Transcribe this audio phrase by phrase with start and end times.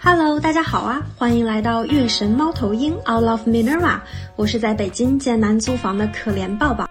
[0.00, 3.98] Hello，大家好啊，欢迎来到月神猫头鹰 Out of Minerva，
[4.36, 6.86] 我是在北京艰难租房的可怜抱抱。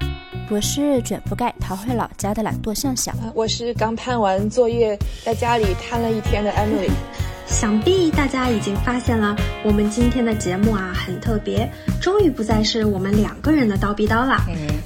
[0.49, 3.15] 我是卷铺盖逃回老家的懒惰向向。
[3.33, 6.89] 我是刚判完作业，在家里瘫了一天的 Emily。
[7.45, 11.69] 想必大家已经发现了，我们今天的节目啊很特别，
[12.01, 14.37] 终于不再是我们两个人的叨逼叨了，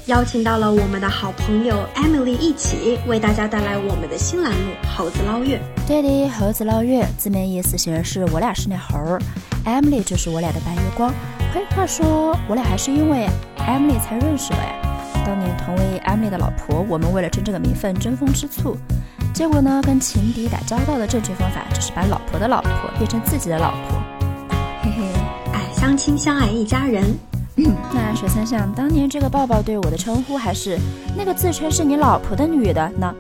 [0.08, 5.60] 邀请到了我们的好朋友 Emily 一起为大家带来我们的新栏目《猴子捞月》。
[5.88, 9.22] 对的，猴子捞月字面意思显然是我俩是那猴儿
[9.66, 11.14] ，Emily 就是我俩的白月光。
[11.54, 14.76] 嘿，话说我俩还是因为 Emily 才认识的呀。
[15.26, 18.78] 当年同为 Emily 的老婆，我们为了争这个名分争风吃醋，
[19.34, 24.02] 结果呢，跟情敌打交道的正确方法就是把老婆的老婆变成自己的老婆。
[24.84, 25.04] 嘿嘿，
[25.52, 27.04] 哎，相亲相爱一家人。
[27.92, 30.78] 那水三想当年这个抱抱对我的称呼，还是
[31.18, 33.14] 那个自称是你老婆的女的呢？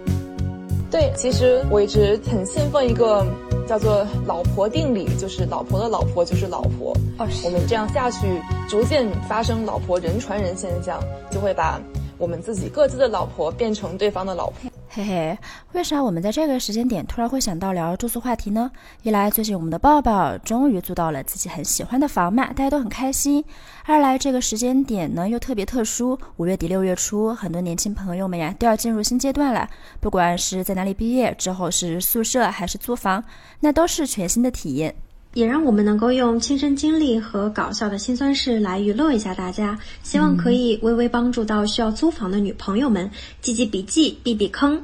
[0.91, 3.25] 对，其实我一直很信奉一个
[3.67, 6.95] 叫做“老婆定理”，就是老婆的老婆就是老婆。
[7.17, 11.79] 哦，我们这样下去，逐渐发生老婆人传人现象，就会把
[12.17, 14.71] 我们自己各自的老婆变成对方的老婆。
[14.97, 15.37] 嘿嘿，
[15.73, 18.71] 为啥我们在这个时间点突然会想到聊住宿话题呢？
[19.03, 23.43] 一来，最近我们的抱抱终于租到了自己很喜欢的房嘛，大家都很开心；
[23.85, 33.23] 二来，这个时间点呢又特别特殊，五月底六月初，很多年轻朋友们呀都要进入新阶段了，不管是在哪里毕业，之后是宿舍还是租房，
[33.59, 34.95] 那都是全新的体验。
[35.33, 43.11] 也让我们能够用亲身经历和搞笑的辛酸事来娱乐一下大家，希望可以微微帮助到需要租房的女朋友们，
[43.41, 44.81] 记记笔记，避避坑。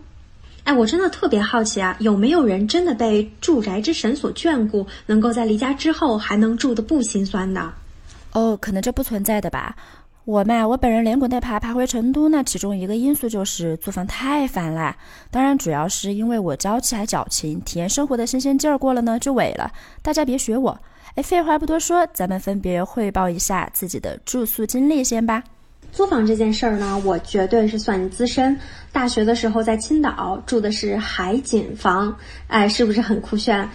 [0.63, 7.73] 哎，我真的特别好奇啊，有没有人真的被住宅之神所眷顾，能够在离家之后还能住得不心酸呢？
[8.31, 9.75] 哦，可能这不存在的吧。
[10.25, 14.95] 我嘛，我本人连滚带爬爬回成都，那其中一个因素就是租房太烦了。
[15.29, 19.69] 当然，主要是因为我娇气还矫情，体验生活的新鲜劲儿过了呢就萎了。
[20.01, 20.79] 大家别学我。
[21.15, 25.43] 哎，废话不多说，咱们分别汇报一下自己的住宿经历先吧。
[25.91, 28.57] 租房这件事儿呢，我绝对是算资深。
[28.93, 32.15] 大学的时候在青岛住的是海景房，
[32.47, 33.69] 哎，是不是很酷炫？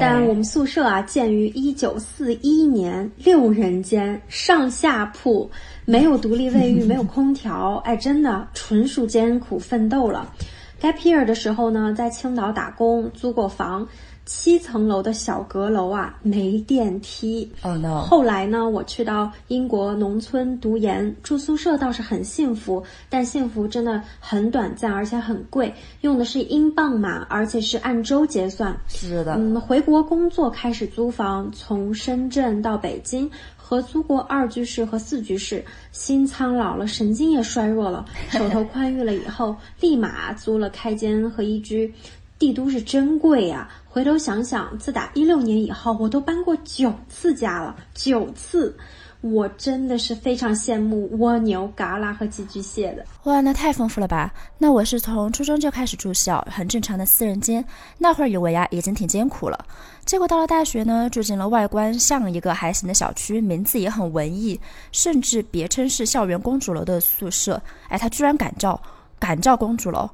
[0.00, 5.50] 但我们宿舍啊，建于一九四一年，六人间，上下铺，
[5.84, 10.32] 没有独立卫浴， 没有空调，哎，真的纯属艰苦奋斗了。
[10.80, 13.86] gap year 的时候呢，在青岛打工，租过房。
[14.24, 17.50] 七层楼的小阁楼啊，没电梯。
[17.62, 18.00] 哦 no！
[18.02, 28.74] 后来呢，我去到英国农村读研，住宿舍倒是很幸福，但幸福真的很短暂，而且很贵，用的是英镑嘛，而且是按周结算。
[28.88, 29.34] 是的。
[29.34, 41.92] 嗯，回国工作开始租房，从深圳到北京，合租过二居室和四居室，心苍老了，神经也衰弱了， 手头宽裕了以后，立马租了开间和一居。
[42.38, 43.68] 帝都是真贵呀！
[43.92, 48.74] 回头想想，自打一六年以后，我都搬过九次家了，九次，
[49.20, 53.04] 我真的是非常羡慕蜗牛、嘎啦和寄居蟹的。
[53.24, 54.32] 哇，那太丰富了吧！
[54.56, 57.62] 那我是从初中就开始住校，很正常的四人间，
[57.98, 59.62] 那会儿以为呀已经挺艰苦了，
[60.06, 64.58] 结果到了大学呢，住进了外观像一个还行的小区，名字也很文艺，
[64.90, 67.60] 甚至别称是校园公主楼的宿舍。
[67.88, 68.80] 哎，它居然敢叫
[69.18, 70.08] 敢叫公主楼！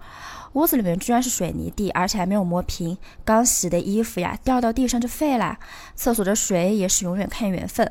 [0.55, 5.59] 屋子里面居然是水泥地，而且还没有磨平，刚洗的衣服呀掉到地上就废了。
[5.95, 7.91] 厕所的水也是永远看缘分。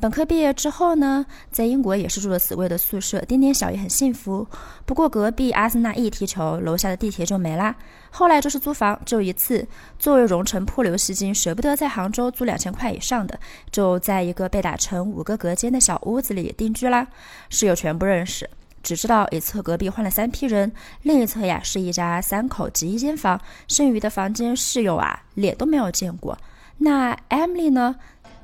[0.00, 4.46] 本科毕业之后呢，在英国也是住了死贵的宿舍，点点小也很幸福。
[4.86, 7.76] 不过隔壁阿森纳一踢球，楼下的地铁就没啦。
[8.10, 9.66] 后来就是租房，就一次。
[9.98, 13.38] 作为蓉城破流吸金，舍不得在杭州租两千块以上的，
[13.70, 17.06] 就在一个被打成五个隔间的小屋子里定居啦。
[17.50, 18.48] 室友全部认识。
[18.82, 20.70] 只知道一侧隔壁换了三批人，
[21.02, 26.36] 另一侧呀是一家三口及一间房，剩余的房间室友啊脸都没有见过。
[26.78, 27.96] 那 Emily 呢？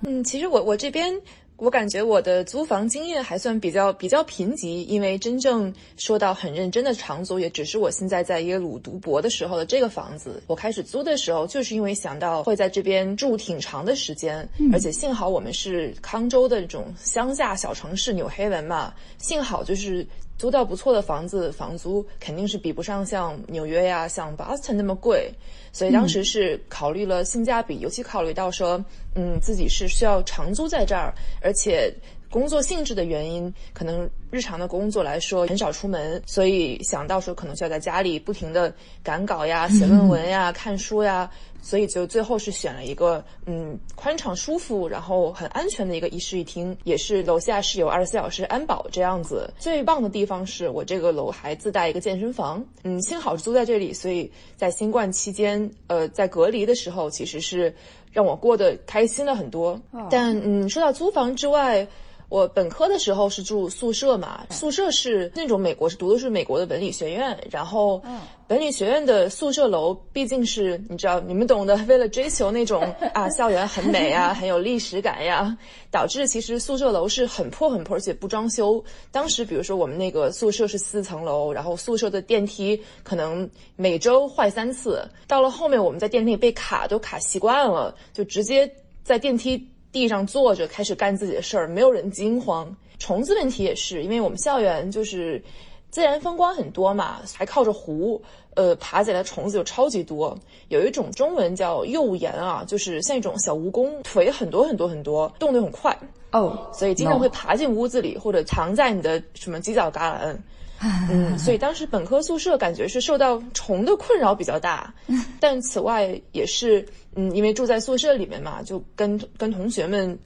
[0.02, 1.20] 嗯，其实我我这边。
[1.58, 10.42] 我感觉我的租房经验还算比较比较贫瘠，因为真正说到很认真的长租，也只是我现在在耶鲁读博的时候的这个房子。
[10.48, 20.06] 我开始租的时候，就是因为想到会在这边住挺长的时间，而且幸好我们是康州的这种乡下小城市纽黑文嘛，幸好就是
[20.38, 25.32] 租到不错的房子，房租肯定是比不上像纽约呀、像 Boston 那么贵。
[25.72, 28.82] 所以当时是考虑了性价比，尤其考虑到说，
[29.14, 31.12] 嗯，自己是需要长租在这儿，
[31.42, 31.92] 而且
[32.30, 38.72] 工作性质的原因，可能日常的工作来说，很少出门，所以想到说可能需要在家里不停的
[39.02, 41.30] 赶稿呀、写论文呀、看书呀，
[41.66, 49.52] 所以就最后是选了一个嗯宽敞舒服，然后很安全的一个一室一厅，也是楼下是有二十四小时安保这样子。
[49.58, 57.74] 最棒的地方是我这个楼还自带一个健身房，嗯，幸好是租在这里，所以在新冠期间，呃，在隔离的时候，其实是
[58.12, 59.80] 让我过得开心了很多。
[60.08, 61.84] 但嗯，说到租房之外。
[62.28, 68.02] 我本科的时候是住宿舍嘛，宿舍是那种美国是读的是美国的文理学院，然后，
[68.48, 72.82] 文理学院的宿舍楼毕竟是你知道你们懂的，为了追求那种
[73.14, 75.56] 啊校园很美啊， 很有历史感呀，
[75.90, 78.82] 导致其实宿舍楼是很破很破，而且不装修。
[79.12, 88.68] 当时比如说我们那个宿舍是四层楼，然后宿舍的电梯可能每周坏三次，到了后面我们在电梯里被卡都卡习惯了，就直接
[89.04, 89.64] 在电梯。
[89.92, 92.76] 地上坐着开始干自己的事儿，没有人惊慌。
[92.98, 95.42] 虫子问题也是，因为我们校园就是
[95.90, 98.22] 自然风光很多嘛，还靠着湖，
[98.54, 100.38] 呃，爬起来虫子就超级多。
[100.68, 105.96] 有一种中文叫幼岩啊，就是像一种小蜈蚣，腿很多很多很多，动得很快
[106.32, 110.36] 哦，所以经常会爬进屋子里或者藏在你的什么犄角旮旯。
[110.80, 114.92] 嗯，所以当时本科宿舍感觉是受到虫的困扰比较大，
[115.40, 120.18] 但此外也是，嗯，因为住在宿舍里面嘛，就跟跟同学们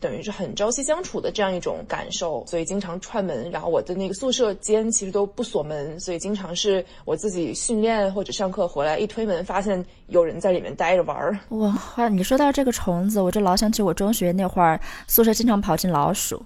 [0.00, 3.50] 等于是很朝夕相处的这样一种感受，所以经常串门。
[3.50, 11.38] 然后我的那个宿舍间其实都不锁门，所以经常是我自己训练或者上课回来一推门，发现有人在里面待着玩儿。
[11.50, 16.42] 哇，你说到这个虫子，我就老想起我中学那会儿宿舍经常跑进老鼠。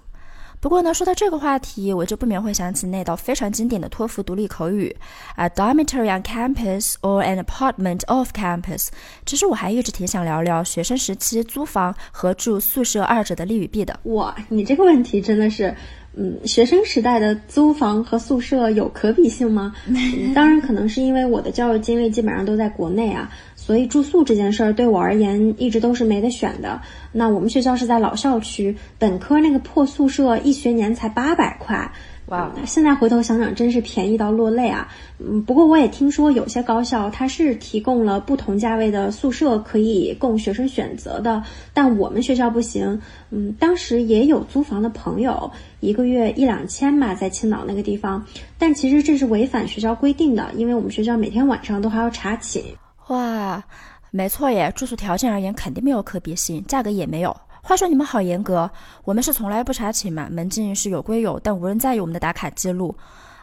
[0.63, 4.95] 不过呢，说到这个话题，我就不免会想起那道非常经典的托福独立口语
[5.35, 8.87] ，a dormitory on campus or an apartment off campus。
[9.25, 13.99] 其实我还一直挺想聊聊学生时期租房和住宿舍二者的利与弊的。
[14.03, 15.75] 哇，你这个问题真的是，
[16.15, 19.75] 嗯，学生时代的租房和宿舍有可比性吗？
[20.33, 23.29] 当然，可能是因为我的教育经历基本上都在国内啊。
[23.65, 26.81] 所以住宿这件事儿对我而言一直都是没得选的。
[27.13, 31.89] 那我们学校是在老校区，本科那个破宿舍一学年才八百块。
[32.27, 34.87] 哇，现在回头想想，真是便宜到落泪啊！
[35.19, 41.41] 嗯，不过我也听说有些高校它是提供了不同价位的宿舍可以供学生选择的，
[41.73, 42.99] 但我们学校不行。
[43.29, 48.25] 嗯，当时也有租房的朋友，一个月一两千吧，在青岛那个地方，
[48.57, 52.63] 但其实这是违反学校规定的，因为我们学校每天晚上都还要查寝。
[53.07, 53.63] 哇，
[54.11, 57.35] 没错耶，住宿条件而言肯定没有可比性，价格也没有。
[57.61, 58.69] 话说你们好严格，
[59.03, 62.95] 我们是从来不查寝嘛，门禁是有归有，但无人在意我们的打卡记录。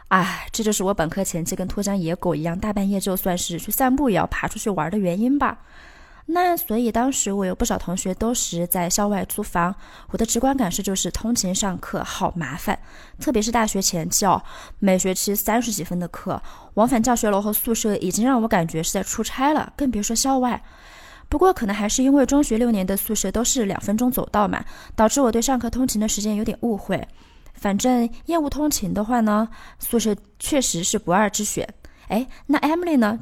[0.09, 5.57] 唉，这就是我本科前期跟脱缰野狗一样，大半夜就算是去散步也要爬出去玩的原因吧。
[6.27, 9.75] 那所以当时我有不少同学都是在校外租房，
[10.09, 12.79] 我的直观感受就是通勤上课好麻烦，
[13.19, 14.41] 特别是大学前期哦，
[14.79, 16.41] 每学期三十几分的课，
[16.75, 20.61] 往返教学楼和宿舍已经让我感觉是在出差了，更别说校外。
[21.27, 24.63] 不过可能还是因为中学六年的宿舍都是两分钟走道嘛，
[24.95, 27.07] 导致我对上课通勤的时间有点误会。
[27.53, 29.47] 反正厌恶通勤的话呢，
[29.79, 31.67] 宿舍确实是不二之选。
[32.07, 33.19] 哎，那 Emily 呢？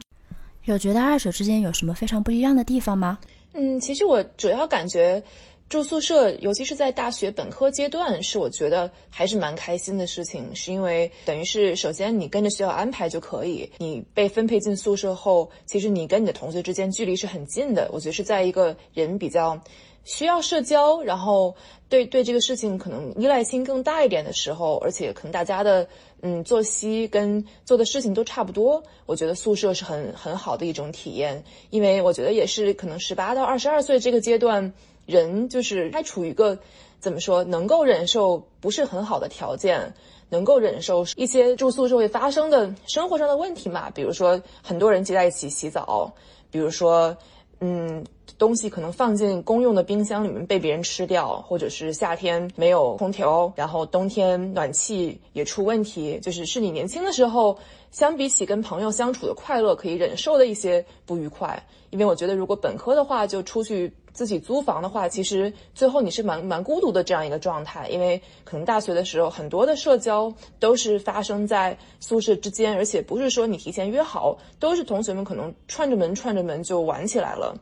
[0.72, 3.20] 有觉得二者之间有什么非常不一样的地方吗？
[3.54, 5.22] 嗯，其实我主要感觉
[5.68, 10.56] 住宿舍，尤其是在大学本科阶段，是我觉得还是蛮开心的事情。
[10.56, 17.90] 是因为等于是首先你跟着学校安排就可以，你被分配进宿舍后，其实你跟你的同学之间距离是很近的。
[17.92, 19.60] 我觉得是在一个人比较。
[20.10, 21.56] 需要社交，然后
[21.88, 25.88] 对对这个事情可能依赖性更大一点的时候，而且可能大家的
[26.24, 34.74] 嗯作息跟做的事情都差不多，我觉得宿舍是很很好的一种体验，因为我觉得也是可能十八到二十二岁这个阶段，
[35.06, 36.58] 人就是还处于一个
[37.00, 39.94] 怎么说，能够忍受不是很好的条件，
[40.30, 46.12] 能够忍受一些住宿时会发生的生活上的问题嘛，比如说很多人挤在一起洗澡，
[46.50, 47.16] 比如说
[47.60, 48.06] 嗯。
[48.38, 57.60] 东西可能放进公用的冰箱里面被别人吃掉，或者是夏天没有空调，然后冬天暖气也出问题，就是是你年轻的时候
[57.92, 61.62] 相比起跟朋友相处的快乐可以忍受的一些不愉快。
[61.90, 63.92] 因为我觉得如果本科的话就出去。
[64.14, 77.56] 自己租房的话，其实最后你是蛮蛮孤独的这样一个状态，因为可能大学的时候很多的社交都是发生在宿舍之间，而且不是说你提前约好，都是同学们可能串着门串着门就玩起来了。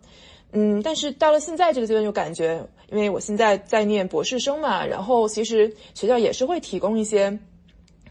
[0.51, 7.37] 嗯，但是到了现在这个阶段，就感觉，因为我现在在念博士生嘛，然后其实学校也是会提供一些。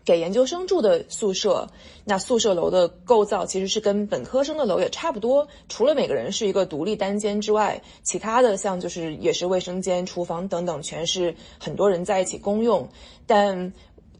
[0.07, 1.69] 给研究生住的宿舍，
[2.05, 12.89] 那宿舍楼的构造其实是跟本科生的楼也差不多，除了每个人是一个独立单间之外，其他的像就是也是卫生间、厨房等等，全是很多人在一起公用。
[13.27, 13.73] 但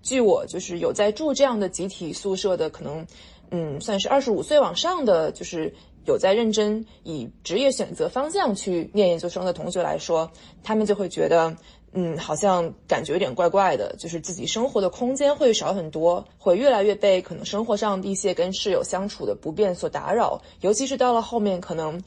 [0.03, 3.07] 据我就是有在住这样的集体宿舍的，可能
[3.53, 5.73] 嗯算是二十五岁往上的，就是
[6.05, 10.29] 有在认真以职业选择方向去念研究生的同学来说，
[10.65, 11.57] 他们就会觉得。
[11.99, 20.43] 嗯，好像感觉有点怪怪的，就是自己生活的空间会少很多，会越来越被可能生活上一些跟室友相处的不便所打扰。
[20.61, 22.03] 尤其是到了后面，可能，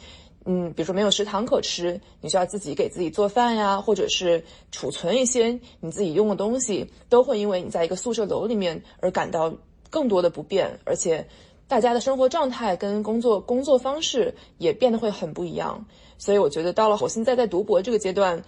[0.45, 9.51] 嗯，比如说没有食堂可吃，你需要自己给自己做饭呀，或者是储存一些你自己用的东西，都会因为你在一个宿舍楼里面而感到
[9.89, 11.27] 更多的不便，而且
[11.67, 15.87] 大家的生活状态跟工作工作方式也变得会很不一样。
[16.19, 18.43] 所以我觉得到了我现在在读博这个阶段。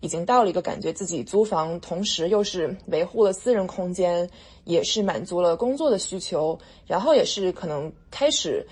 [0.00, 4.28] 已经到了一个感觉自己租房，同时又是维护了私人空间，
[4.64, 8.66] 也是满足了工作的需求，然后也是可能开始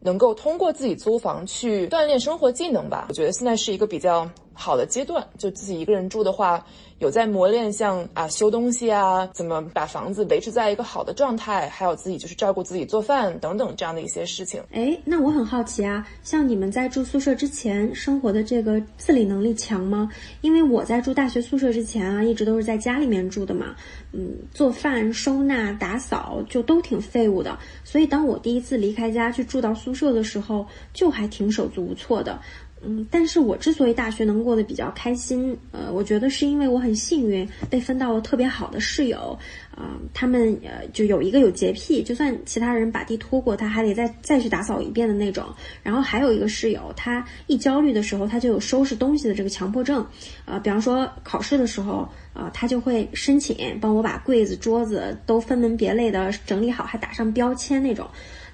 [0.00, 3.06] 能够通过自己租房去锻炼生活技能吧。
[3.08, 4.28] 我觉得现在是一个比较
[4.60, 6.62] 好的阶段，就自己一个人住的话。
[7.00, 14.62] 有在磨练，像啊修东西啊，怎么把房子维持在一个好的状态，还有自己就是照顾自己做饭等等这样的一些事情。
[14.70, 20.10] 哎，那我很好奇啊，像你们在住宿舍之前生活的这个自理能力强吗？
[20.42, 23.74] 因为我在住大学宿舍之前啊，一直都是在家里面住的嘛，
[24.12, 32.38] 嗯，做饭、收纳、打扫就都挺废物的，所以当我第一次离开家去住到宿舍的时候，就还挺手足无措的。
[32.82, 39.38] 嗯，但是我之所以大学能过得比较开心，呃，我觉得是因为我很幸运被分到了特别好的室友，
[39.76, 45.44] 啊，他们呃就有一个有洁癖，就算其他人把地拖过，他还得再再去打扫一遍的那种。
[45.82, 50.06] 然后还有一个室友，他一焦虑的时候，他就有收拾东西的这个强迫症，
[50.46, 58.08] 呃，比方说考试的时候，啊，他就会申请帮我把柜子、桌子都分门别类的整理好，还打上标签那种，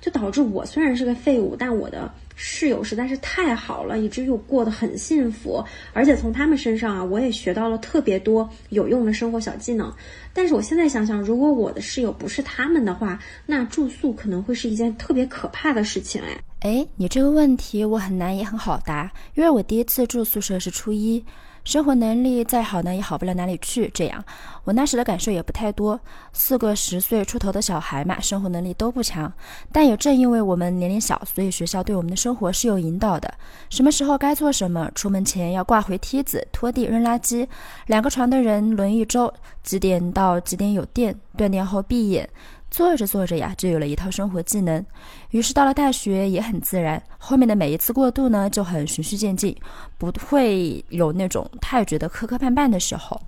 [0.07, 2.09] 就导致我虽然是个废物，但我的。
[2.39, 9.91] 室友实在是太好了，以至于我过得很幸福，而且从他们身上啊，我也学到了特别多有用的生活小技能。
[10.35, 16.21] 但是我现在想想，如果我的室友不是他们的话，那住宿可能会是一件特别可怕的事情。
[16.21, 21.25] 哎，哎，你这个问题我很难也很好答，因为我第一次住宿舍是初一。
[21.67, 23.91] 生活能力再好呢，也好不了哪里去。
[23.93, 24.25] 这样，
[24.63, 25.99] 我那时的感受也不太多。
[26.33, 29.31] 四个十岁出头的小孩嘛，生活能力都不强。
[29.73, 33.35] 但也正因为我们年龄小，所以学校对我们的生活是有引导的。
[33.69, 34.89] 什么时候该做什么？
[34.95, 37.45] 出门前要挂回梯子、拖地、扔垃圾。
[37.89, 41.19] 两个床的人轮一周，几点到几点有电？
[41.37, 42.31] 断电后闭眼。
[42.71, 44.85] 做着做着呀，就有了一套生活技能。
[45.31, 49.57] 于是到了大学也很自然，后面的每一次过渡呢，就很循序渐进，
[49.97, 53.21] 不会有那种太觉得磕磕绊绊的时候。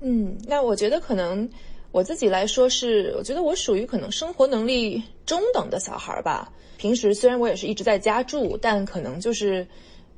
[0.00, 1.48] 嗯，那我觉得可能
[1.92, 6.50] 我自己来说是，我觉得我属于可能生活能力中等的小孩吧。
[6.76, 9.66] 平时虽然我也是一直在家住，但可能就是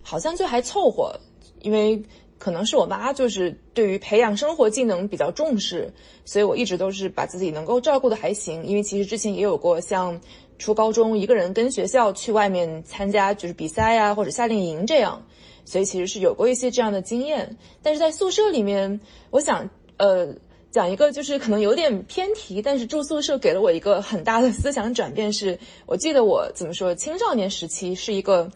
[0.02, 1.14] 好像就还凑合，
[1.60, 2.02] 因为。
[2.42, 5.88] 可能是我妈就是对于培养生活技能比较重视，
[6.24, 8.66] 所以我一直都是把自己能够照顾的还行。
[8.66, 10.20] 因为其实之前也有过像
[10.58, 15.24] 初高中一个人跟学校去外面参加就是比赛呀或者夏令营这样，
[15.64, 17.56] 所以其实是有过一些这样的经验。
[17.80, 20.34] 但是在宿舍里面，我想呃
[20.72, 25.32] 讲一个就是可能有点偏题，但是住宿舍给了我一个很大的思想转变。
[25.32, 25.56] 是
[25.86, 28.50] 我记得我怎么说青少年时期是一个。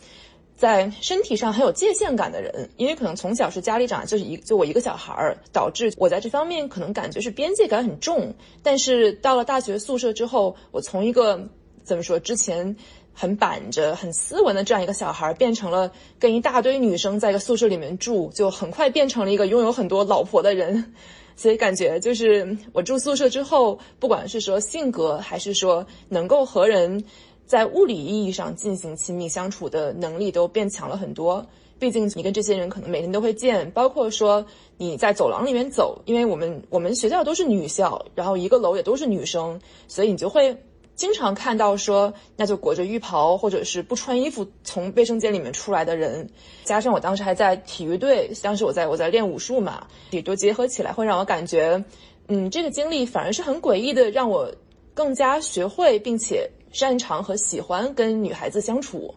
[0.57, 8.35] 在身体上很有界限感的人，因为可能从小是家里长就是一就我一个小孩儿，导致我在这方面可能感觉是边界感很重。
[8.63, 11.47] 但是到了大学宿舍之后，我从一个
[11.85, 12.75] 怎么说之前
[13.13, 20.95] 很板着、很斯文的这样一个小孩儿，变成了跟一大堆女生在一个宿舍里面住，就很快变成了一个拥有很多老婆的人。
[21.39, 27.05] 所以感觉就是我住宿舍之后，不管是说性格，还是说能够和人。
[27.47, 31.47] 在物理意义上进行亲密相处的能力都变强了很多。
[31.79, 34.47] 毕竟你跟这些人可能每天都会见，包括说
[34.79, 40.57] 你在走廊里面走，因为我们我们学校都是女校，然后一个楼也都是女生，所以你就会
[40.95, 46.31] 经常看到说那就裹着浴袍或者是不穿衣服从卫生间里面出来的人。
[46.65, 51.85] 加上我当时还在体育队，当时我在我在练武术嘛，也都结合起来会让我感觉，
[52.29, 54.51] 嗯，这个经历反而是很诡异的，让我
[54.95, 56.51] 更加学会并且。
[56.77, 59.15] 擅长和喜欢跟女孩子相处，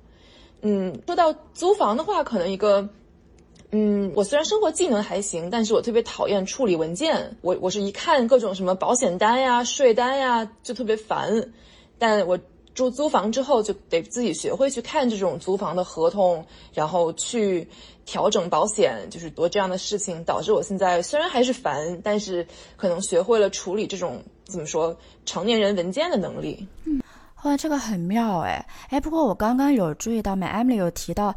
[0.61, 2.87] 嗯，说到租房的话，可能一个，
[3.71, 7.35] 嗯，我虽然生活技能还行，但是我特别讨厌处理文件。
[7.41, 11.51] 我我是一看各种什么保险单呀、税单呀，就特别烦。
[11.97, 12.39] 但我
[12.73, 17.67] 住租房之后，就得自己学会去看这种租房的合同，然后去
[18.05, 22.47] 调整保险，就是多这样的事情，导致我现在虽然还是烦，但是
[22.77, 26.65] 可能学会了处理这种怎么说成年人文件的能力。
[26.85, 27.01] 嗯
[27.43, 28.99] 哇，这个很妙哎哎！
[28.99, 31.33] 不过我刚刚有注意到，My Emily 有提到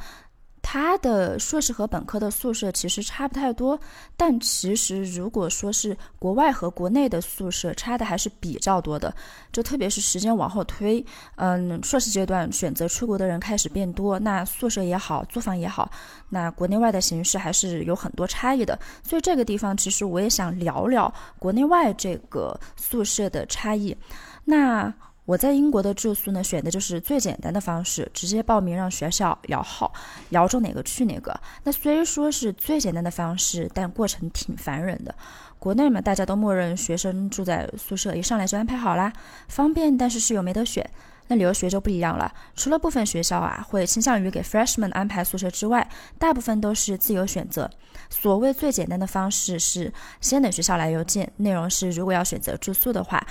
[0.61, 3.79] 他的硕士和本科的宿舍其实差不太多，
[4.17, 9.15] 但其实如果说是国外和国内的宿舍差的还是比较多的，
[9.53, 11.05] 就特别是时间往后推，
[11.37, 15.89] 嗯，硕士阶段选择出国的人开始变多，那宿舍也好，租房也好，
[16.31, 18.77] 那国内外的形式还是有很多差异的。
[19.05, 23.97] 所以这个地方其实我也想聊聊国内外这个宿舍的差异。
[24.45, 24.93] 那。
[25.25, 29.93] 我在英国的住宿呢，选的就是最简单的方式，直接报名让学校摇号，
[30.31, 31.33] 摇中哪个去哪个。
[31.63, 35.15] 那虽说是最简单的方式，但过程挺烦人的。
[35.61, 39.13] 国内嘛，大家都默认学生住在宿舍，一上来就安排好啦，
[39.47, 40.85] 方便，但是室友没得选。
[41.29, 45.89] 那留学就不一样了，除了部分学校啊会倾向于给 freshman 安排宿舍之外，
[46.19, 47.71] 大部分都是自由选择。
[48.11, 53.25] 所谓最简单的方式是先等学校来邮件，内容是如果要选择住宿的话。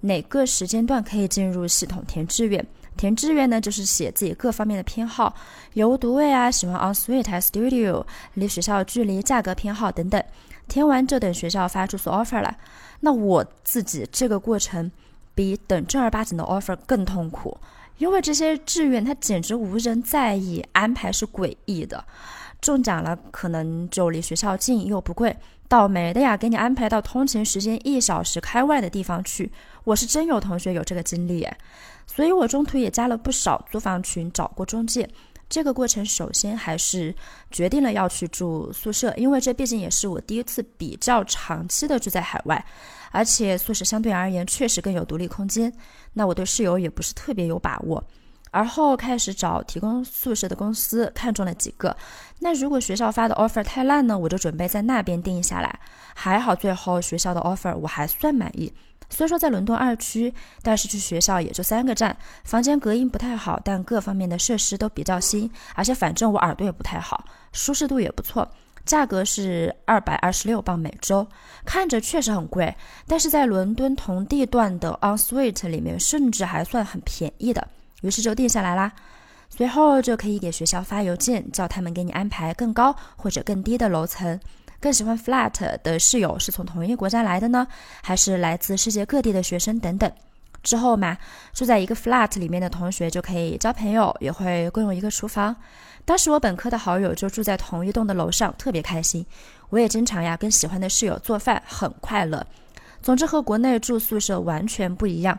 [0.00, 2.66] 哪个时间段可以进入系统填志愿？
[2.96, 5.34] 填志愿呢，就是写自己各方面的偏好，
[5.74, 8.04] 有独卫啊，喜欢 on suite 还是 studio，
[8.34, 10.22] 离学校距离、价格偏好等等。
[10.68, 12.56] 填完就等学校发住宿 offer 了。
[13.00, 14.90] 那我自己这个过程
[15.34, 17.56] 比等正儿八经的 offer 更痛苦，
[17.98, 22.04] 因为这些志愿它简直无人在意，安排是诡异的。
[22.60, 25.32] 中奖了，可能就离学校近又不贵；
[25.66, 29.50] 倒霉的呀，给你安排到通勤时间一小时开外的地方去。
[29.84, 31.46] 我是真有同学有这个经历，
[32.06, 35.08] 所以我中途也加了不少租房群，找过中介。
[35.48, 37.12] 这个过程首先还是
[37.50, 42.64] 决定了要去住宿舍，因为这毕竟也是我第一次比较长期的住在海外，
[43.10, 45.72] 而且宿舍相对而言确实更有独立空间。
[46.12, 48.04] 那我对室友也不是特别有把握。
[48.52, 51.96] 而后开始找提供宿舍的公司，看中了几个。
[52.40, 55.80] 那如果学校发的 offer 太烂呢，我就准备在那边定下来。
[56.14, 58.72] 还好最后学校的 offer 我还算满意。
[59.10, 68.48] 虽说在伦敦二区，但是去学校也就三个站，房间隔音不太好，但各方面的设施都比较新，而且反正我耳朵也不太好，舒适度也不错。
[68.86, 71.26] 价格是二百二十六镑每周，
[71.66, 72.74] 看着确实很贵，
[73.06, 77.68] 但是在伦敦同地段的 on suite 里面，甚至还算很便宜的。
[78.00, 78.90] 于是就定下来啦，
[79.50, 84.40] 随后就可以给学校发邮件，叫他们给你安排更高或者更低的楼层。
[84.80, 87.66] 更喜欢 flat 的室友是从同一个国家来的呢，
[88.02, 90.10] 还是来自世界各地的学生等等。
[90.62, 91.16] 之后嘛，
[91.52, 95.54] 住在一个 flat 里面的同学就可以交朋友，也会共用一个厨房。
[96.04, 99.24] 当时我本科的好友就住在同一栋的楼上，特别开心。
[99.68, 102.46] 我也经常呀跟喜欢的室友做饭，很快乐。
[103.02, 105.38] 总之和国内住宿舍完全不一样。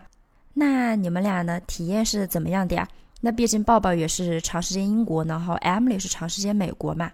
[0.53, 1.59] 那你们俩呢？
[1.61, 2.87] 体验是怎么样的呀？
[3.21, 7.11] 那毕竟抱抱也是长时间英国，然后 Emily 是长时间美国嘛。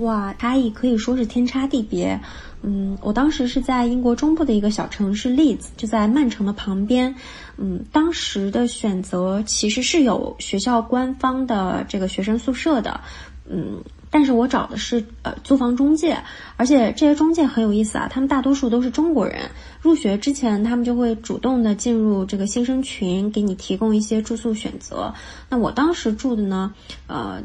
[0.00, 2.20] 哇，差异可以说是天差地别。
[2.62, 7.14] 嗯，我当时是在英国中部的一个小城市利兹就在曼城的旁边。
[7.56, 13.00] 嗯，当时的选择其实是有学校官方的这个学生宿舍的。
[13.48, 13.82] 嗯。
[14.10, 16.18] 但是我找的是呃租房中介，
[16.56, 19.50] 而且这些中介很有意思啊，他们大多数都是中国人。
[19.80, 25.14] 入学之前，他们就会主动的进入这个新生群，给你提供一些住宿选择。
[25.48, 26.74] 那我当时住的呢，
[27.06, 27.40] 呃，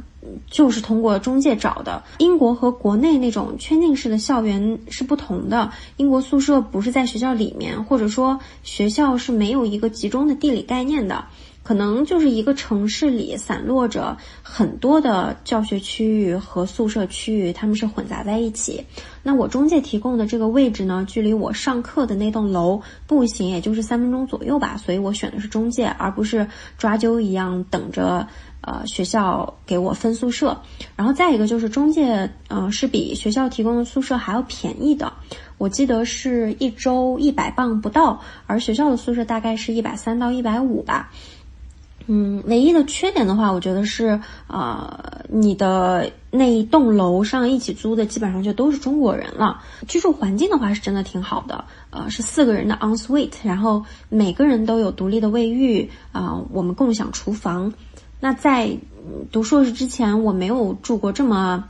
[0.49, 2.03] 就是通过中介找的。
[2.17, 11.25] 英国和国内那种圈定式的校园是不同的，英国宿舍不是在学校里面，或者说学校是没有一个集中的地理概念的。
[11.65, 18.85] 可能就是一个城市里散落着很多的教学区域和宿舍区域，他们是混杂在一起。
[19.23, 26.47] 那我中介提供的这个位置呢，距离我上课的那栋楼步行也就是三分钟左右吧，所以我选的是中介，而不是
[26.77, 28.27] 抓阄一样等着
[28.61, 30.61] 呃学校给我分宿舍。
[30.95, 35.11] 然后再一个就是中介，嗯，是比学校提供的宿舍还要便宜的，
[35.57, 41.11] 我记得是一周一百磅不到，而学校的宿舍大概是一百三到一百五吧。
[42.07, 49.61] 嗯，唯一的缺点的话，我觉得是，呃，你的那一栋楼上一起租的基本上就都是中国人了。
[49.87, 57.73] 居住环境的话是真的挺好的，呃，是四个人的 en suite，然后每个人都有独立的卫浴，啊，我们共享厨房。
[58.19, 58.77] 那在
[59.31, 61.65] 读硕士之前，我没有住过这么。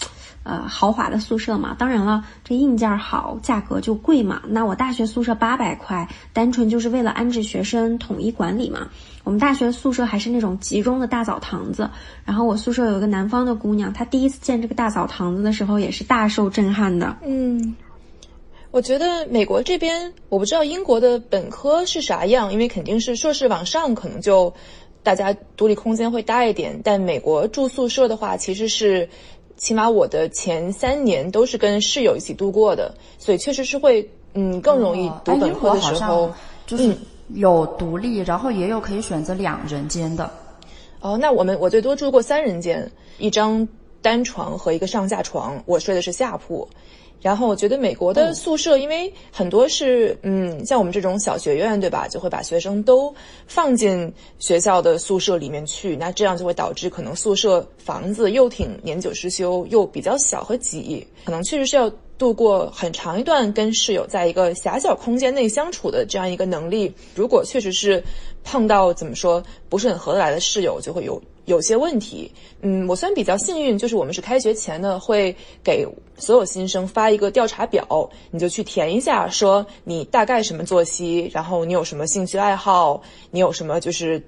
[0.48, 4.44] 呃，豪华的宿舍嘛，当然了，这硬件好，价格就贵嘛。
[4.48, 8.90] 那我大学宿舍八百块，单纯就是为了安置学生，统一管理嘛。
[9.26, 11.90] 我们大学宿舍还是那种集中的大澡堂子。
[12.24, 17.18] 然后我宿舍有一个南方的姑娘，她第一次见这个大澡堂子的时候，也是大受震撼的。
[17.26, 17.76] 嗯，
[18.72, 24.54] 我觉得美国这边，我不知道英国的本科是啥样，因为肯定是硕士往上，可能就
[25.04, 26.80] 大家独立空间会大一点。
[26.82, 29.10] 但美国住宿舍的话，其实是。
[29.58, 36.30] 起码我的前三年都是跟室友一起度过的，所以确实是会嗯更容易读本科的时候，
[36.68, 36.94] 就是
[37.30, 40.30] 有独立，然后也有可以选择两人间的。
[41.00, 43.68] 哦，那我们我最多住过三人间，一张
[44.02, 46.68] 单床和一个上下床，我睡的是下铺。
[47.22, 52.08] 然后我觉得美国的宿舍，因为很多是嗯，像我们这种小学院，对吧？
[52.08, 53.12] 就会把学生都
[53.48, 66.94] 放进学校的宿舍里面去，那这样就会导致可能宿舍房子又挺年久失修，又比较小和挤，可能确实是要度过很长一段跟室友在一个狭小空间内相处的这样一个能力。
[67.14, 68.04] 如果确实是
[68.44, 71.22] 碰到怎么说不是很合得来的室友，就会有。
[71.46, 84.20] 有些问题，嗯，我虽然比较幸运，就是我们是开学前呢会给所有新生发一个调查表，你就去填一下，说你大概什么作息，然后你有什么兴趣爱好，你有什么就是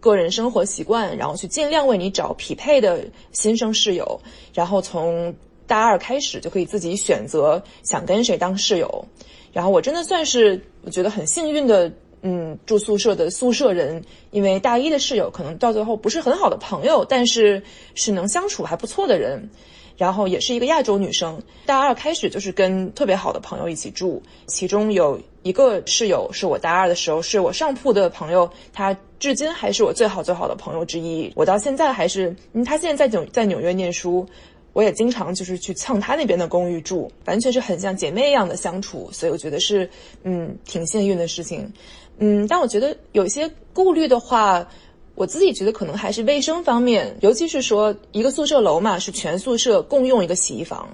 [0.00, 4.18] 个人生活习惯，然后去尽量为你找匹配的新生室友，
[4.54, 5.34] 然后从
[5.72, 9.06] 大二开始就可以自己选择想跟谁当室友，
[9.54, 11.90] 然后我真的算是我觉得很幸运的。
[12.24, 17.60] 嗯，住宿舍的宿舍人，因为大一的室友可能到最后不是很好的朋友，但是
[17.96, 19.50] 是能相处还不错的人，
[19.96, 21.42] 然后也是一个亚洲女生。
[21.66, 31.32] 大二开始就是跟特别好的朋友一起住，其中有一个室友是我大二的时候是我上铺的朋友，她至今还是我最好最好的朋友之一。
[31.34, 34.24] 我到现在还是，嗯，他现在在纽在纽约念书。
[34.72, 39.88] 我也经常就是去蹭他那边的公寓住，完全是很像姐妹一样的相处，所以我觉得是
[40.24, 41.72] 嗯挺幸运的事情，
[42.18, 44.66] 嗯，但我觉得有一些顾虑的话，
[45.14, 50.88] 我自己觉得可能还是卫生方面，尤其是说一个宿舍楼嘛，是全宿舍共用一个洗衣房，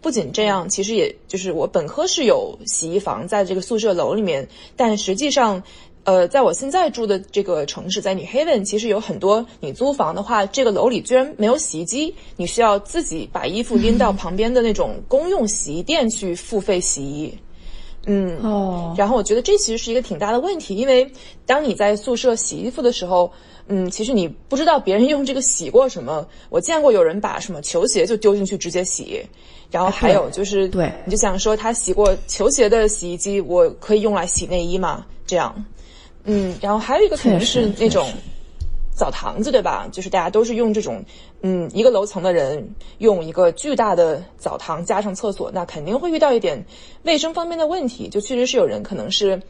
[0.00, 5.62] 不仅这样，其实也就是我本科是有洗衣房在这个宿舍楼里面，但实际上。
[6.06, 17.36] 呃，在我现在住的这个城市，在 New Haven，其实有很多你租房的话，这个楼里居然没有洗衣机，你需要自己把衣服拎到旁边的那种公用洗衣店去付费洗衣。
[18.06, 21.10] 嗯，哦，然后我觉得这其实是一个挺大的问题，因为
[21.44, 23.32] 当你在宿舍洗衣服的时候，
[23.66, 26.24] 嗯，其实你不知道别人用这个洗过什么。
[26.50, 29.20] 我见过有人把什么球鞋就丢进去直接洗，
[29.72, 35.04] 然后还有就是对，你就想说他洗过球鞋的洗衣机，我可以用来洗内衣吗？
[35.26, 35.52] 这样。
[36.26, 38.12] 嗯，然后还有一个可能是那种
[38.94, 39.88] 澡堂子，对吧？
[39.90, 41.04] 就是大家都是用这种，
[41.42, 46.64] 嗯，一个楼层的人用一个巨大的澡堂加上厕所，那肯定会遇到一点
[47.04, 48.08] 卫生方面的问题。
[48.08, 49.40] 就确实是有人可能是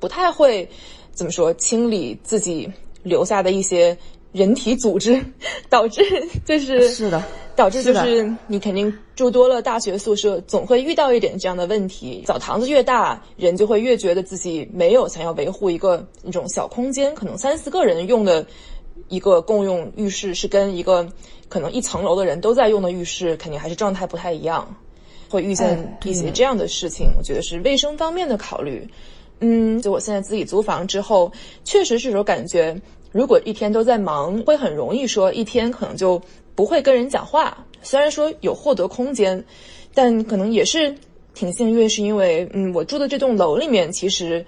[0.00, 0.68] 不太会
[1.12, 2.70] 怎么说清理自己
[3.02, 3.96] 留下的一些
[4.34, 5.24] 人体组织，
[5.70, 6.02] 导致
[6.44, 7.22] 就是是的。
[7.56, 12.20] 导致就是你肯定住多了大学宿舍，总会遇到一点这样的问题。
[12.26, 18.44] 澡堂子越大，人就会越觉得自己没有想要维护一个那种小空间，可能三四个人用的
[19.08, 21.08] 一个共用浴室，是跟一个
[21.48, 24.76] 可能一层楼的人都在用的浴室，肯定还是状态不太一样，
[25.30, 27.06] 会遇见一些这样的事情。
[27.16, 28.88] 我觉得是卫生方面的考虑。
[29.38, 31.30] 嗯，就我现在自己租房之后，
[31.62, 32.80] 确实是有感觉，
[33.14, 36.20] 如果一天都在忙，会很容易说一天可能就。
[36.56, 39.44] 不会跟人讲话，虽然说有获得空间，
[39.92, 40.94] 但可能也是
[41.34, 44.46] 挺幸运，是因为嗯，我住的这栋楼里面其实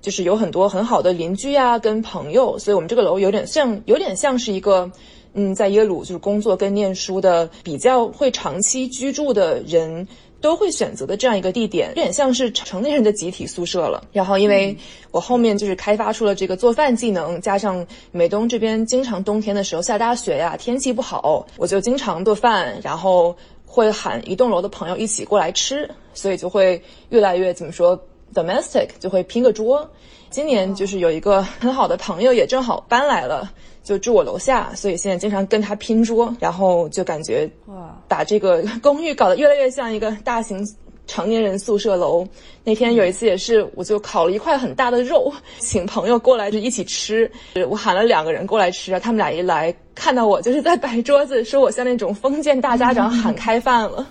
[0.00, 4.92] 就是有很多很好的邻居啊，跟朋友，所以我们这个楼有点像，有点像是一个
[5.32, 10.06] 嗯，在耶鲁就是工作跟念书的比较会长期居住的人。
[10.44, 14.04] 都会选择的这样一个地点，有点像是成年人的集体宿舍了。
[14.12, 14.76] 然后，因为
[15.10, 27.98] 我后面就是开发出了这个做饭技能，加上美东这边经常冬天的时候下大雪呀，天气不好，我就经常做饭，然后会喊一栋楼的朋友一起过来吃，所以就会越来越怎么说
[28.34, 29.90] ，domestic，就会拼个桌。
[30.28, 33.50] 今年就是有一个很好的朋友也正好搬来了。
[33.84, 40.66] 就住我楼下，所以现在经常跟他拼桌，然后就感觉哇，把这个公寓搞得越来越像一个大型
[41.06, 42.26] 成年人宿舍楼。
[42.64, 47.30] 那天有一次也是，我就烤了一块很大的肉，请朋友过来就一起吃。
[47.68, 54.06] 我喊了两个人过来吃，他们俩一来看到我就是在摆桌子，说我像那种封建大家长喊开饭了。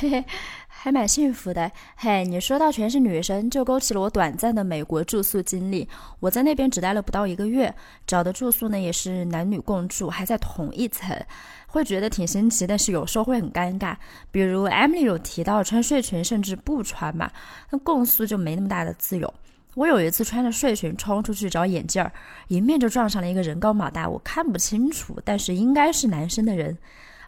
[0.86, 5.88] 还蛮幸福的，嘿，你说到全是女生，就勾起了我短暂的美国住宿经历。
[6.20, 7.74] 我在那边只待了不到一个月，
[8.06, 11.20] 找的住宿呢也是男女共住，还在同一层，
[11.66, 13.96] 会觉得挺新奇，但是有时候会很尴尬。
[14.30, 17.32] 比如 Emily 有提到穿睡裙甚至不穿嘛，
[17.70, 19.34] 那共宿就没那么大的自由。
[19.74, 22.12] 我有一次穿着睡裙冲出去找眼镜儿，
[22.46, 26.78] 迎面就撞上了一个人高马大，我看不清楚，但是应该是男生的人。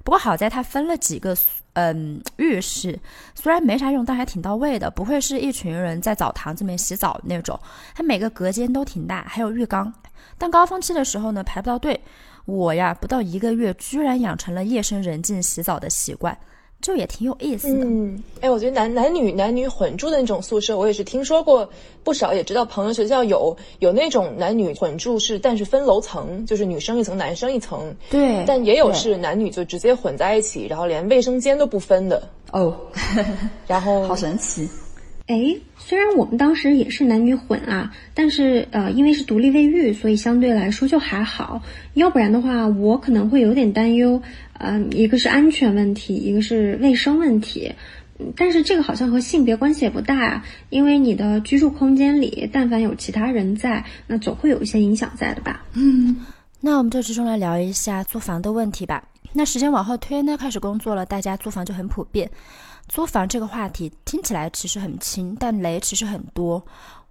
[0.08, 1.36] 不过好在它分了几个。
[1.74, 2.98] 嗯，浴室
[3.36, 7.60] 虽然没啥用，但还挺到位的，不会是一群人在澡堂子里面洗澡那种。
[7.94, 9.92] 它每个隔间都挺大，还有浴缸。
[10.38, 12.00] 但高峰期的时候呢，排不到队。
[12.46, 16.36] 我呀，不到一个月，居然养成了夜深人静洗澡的习惯。
[16.80, 17.84] 就也挺有意思的。
[17.84, 21.68] 嗯，哎，我觉得男男女男女混住的那种宿舍，我也是听说过
[22.04, 27.94] 不少，也知道朋友学校有有那种男女混住是，但是分楼层，就是女生一层，男生一层。
[28.10, 32.22] 对，但也有是男女就直接混在一起，然后连卫生间都不分的。
[32.52, 32.74] 哦，
[33.66, 34.68] 然后 好神奇。
[35.28, 41.62] 哎，虽然我们当时也是男女混啊，但是呃，因为是独立卫浴，所以相对来说就还好。
[41.92, 44.22] 要不然的话，我可能会有点担忧。
[44.58, 47.74] 嗯，一个是安全问题，一个是卫生问题。
[48.34, 55.62] 但是这个好像和性别关系也不大啊，因为你的居住空间里，但凡有其他人在，那总会有一些影响在的吧。
[55.74, 56.16] 嗯，
[56.62, 59.04] 那我们就集中来聊一下租房的问题吧。
[59.34, 62.30] 那时间往后推呢，开始工作了，大家租房就很普遍。
[62.88, 66.64] 租房这个话题听起来其实很轻，但雷其实很多。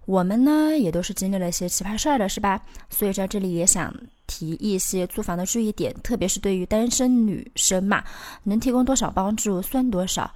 [0.04, 2.60] 我们呢也都是经历了一些奇葩事儿的，是吧？
[2.88, 3.94] 所以在这里也想
[4.26, 8.02] 提一些租房的注意点，特别是对于单身女生嘛，
[8.42, 10.30] 能提供多少帮助算多少。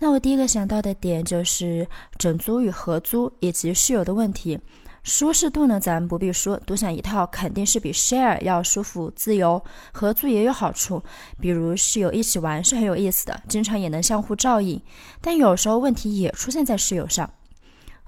[0.00, 1.86] 那我第一个想到的点就是
[2.18, 4.58] 整租与合租以及室友的问题。
[5.04, 9.62] 舒适度呢，咱不必说，独享一套肯定是比 share 要舒服、自由。
[9.92, 11.00] 合租也有好处，
[11.38, 14.82] 比如室友一起玩是很有意思的，经常也能相互照应。
[15.20, 17.30] 但有时候问题也出现在室友上。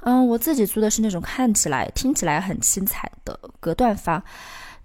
[0.00, 4.22] 嗯，我自己租的是那种看起来、听起来很精彩的隔断房，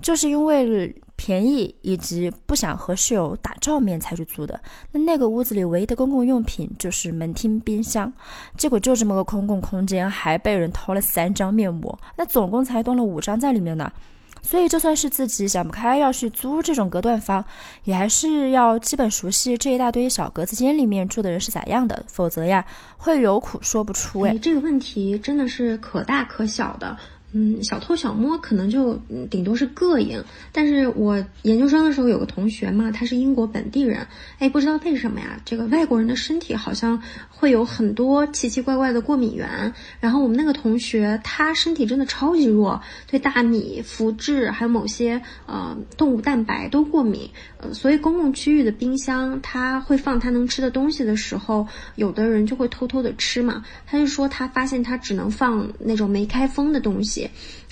[0.02, 0.93] 就是因为。
[1.23, 4.60] 便宜以及不想和室友打照面才去租的。
[4.91, 8.12] 那那个屋子里唯一的公共用品就是门厅、冰箱，
[8.57, 13.91] 结果就这么个公共空间，还被人偷了三张面膜，那总共才动了五张在里面呢。
[14.41, 17.45] 所以就算是自己想不开要去租这种隔断房，
[17.84, 22.65] 也还是要基本熟悉这一大堆小格子间里面住的人是咋样的，否则呀
[22.97, 24.21] 会有苦说不出。
[24.21, 26.97] 哎，这个问题真的是可大可小的。
[27.34, 34.06] 嗯，小偷小摸可能就顶多是膈应，但是我研究生的时候有个同学嘛，他是英国本地人，
[34.39, 39.74] 哎，不知道为什么呀，这个外国人的身体好像会有很多奇奇怪怪的过敏源。
[40.02, 51.65] 然后我们那个同学他身体真的超级弱，对大米、麸质还有某些呃动物蛋白都过敏，呃，所以公共区域的冰箱他会放他能吃的东西的时候，
[51.96, 53.63] 有的人就会偷偷的吃嘛。
[53.88, 57.20] 他就说他发现他只能放那种没开封的东西。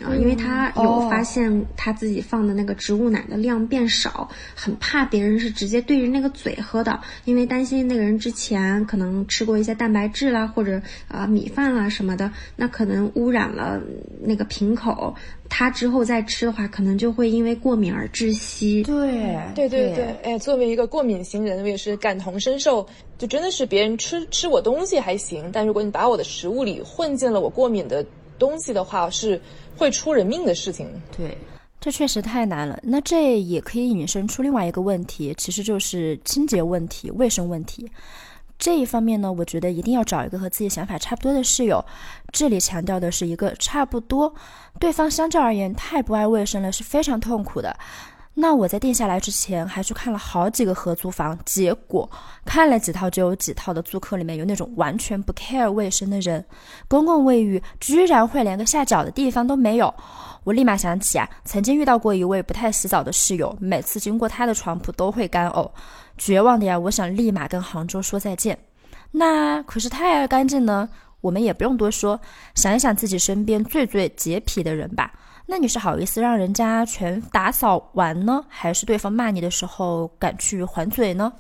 [0.01, 13.81] 啊，因为他有发现他自己放的那个植物奶的量变少，很怕别人是直接对着那个嘴喝的，因为担心那个人之前可能吃过一些蛋白质啦，或者啊米饭啦什么的，那可能污染了
[14.21, 15.13] 那个瓶口，
[15.49, 18.83] 他之后再吃的话，可能就会因为过敏而窒息。
[18.83, 28.05] 对，对对对，哎，作为一个过敏型人，我也是感同身受，就真的是别人吃吃我东西还行，但如果你把我的食物里混进了我过敏的。
[28.39, 29.39] 东西的话是
[29.77, 31.37] 会出人命的事情，对，
[31.79, 32.79] 这确实太难了。
[32.81, 37.87] 那这也可以引申出另外一个问题，其实就是清洁问题、卫生问题。
[38.57, 41.81] 这一方面呢，我觉得一定要找一个和自己想法差不多的室友。
[42.33, 44.33] 这里强调的是一个差不多，
[44.79, 47.73] 对方相较而言太不爱卫生了，是非常痛苦的。
[48.41, 52.09] 那我在定下来之前，还去看了好几个合租房，结果
[52.45, 56.43] 看了几套就有几套的租客里面有那种完全不 care 卫生的人，
[56.87, 59.93] 公共卫浴居然会连个下脚的地方都没有。
[60.45, 65.69] 我立马想起啊，曾经遇到过一位不太洗澡的室友，每次经过他的床铺都会干呕，
[66.17, 68.57] 绝望的呀，我想立马跟杭州说再见。
[69.11, 70.87] 那可是太爱干净呢，
[71.19, 72.17] 我们也不用多说，
[72.55, 75.11] 想一想自己身边最最洁癖的人吧。
[75.51, 81.33] 那你是好意思让人家全打扫完呢，还是对方骂你的时候敢去还嘴呢？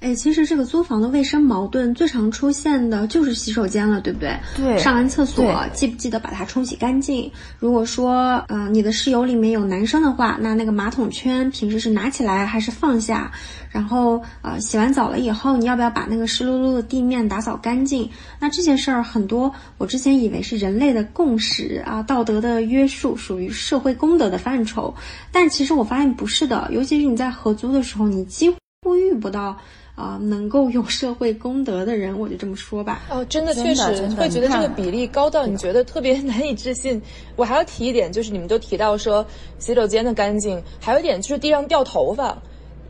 [0.00, 4.38] 哎，其实这个租房的卫生矛盾最常出现的就是洗手间了，对不对？
[4.56, 4.78] 对。
[4.78, 7.30] 上完厕所记不记得把它冲洗干净？
[7.58, 13.32] 如果说，呃，你的室友里面有男生的话，那那个马桶圈平时是拿起来还是放下？
[13.70, 18.08] 然后，呃，洗完澡了以后，你要不要把那个湿漉漉的地面打扫干净？
[18.38, 24.94] 那这些事儿很多，我之前以为是人类的共识啊，道德的约束，属于社会公德的范畴。
[25.30, 28.48] 但其实我发现不是的，尤其是你在合租的时候，你几
[28.82, 29.58] 乎遇不到
[29.96, 32.16] 啊能够有社会公德的人。
[32.16, 33.02] 我就这么说吧。
[33.10, 37.02] 哦，真的确实会觉得这个比例高到你觉得特别 难以置信。
[37.34, 39.26] 我还要提一点，就是你们都提到说
[39.58, 42.40] 洗手间的干净，还有一点就是地上掉头发。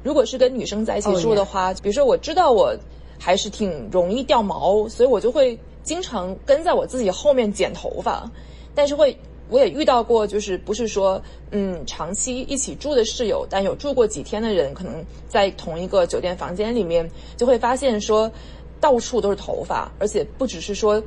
[0.03, 2.77] 如果是跟女生在一起住的话，比如说我知道我
[3.19, 8.31] 还是挺容易掉毛，所以我就会经常跟在我自己后面剪头发。
[8.75, 18.31] 但是会，我也遇到过，就是不是说嗯长期一起住的室友，但有住过几天的人，可能在同一个酒店房间里面，就会发现说
[18.81, 21.03] 到处都是头发，而且不只是说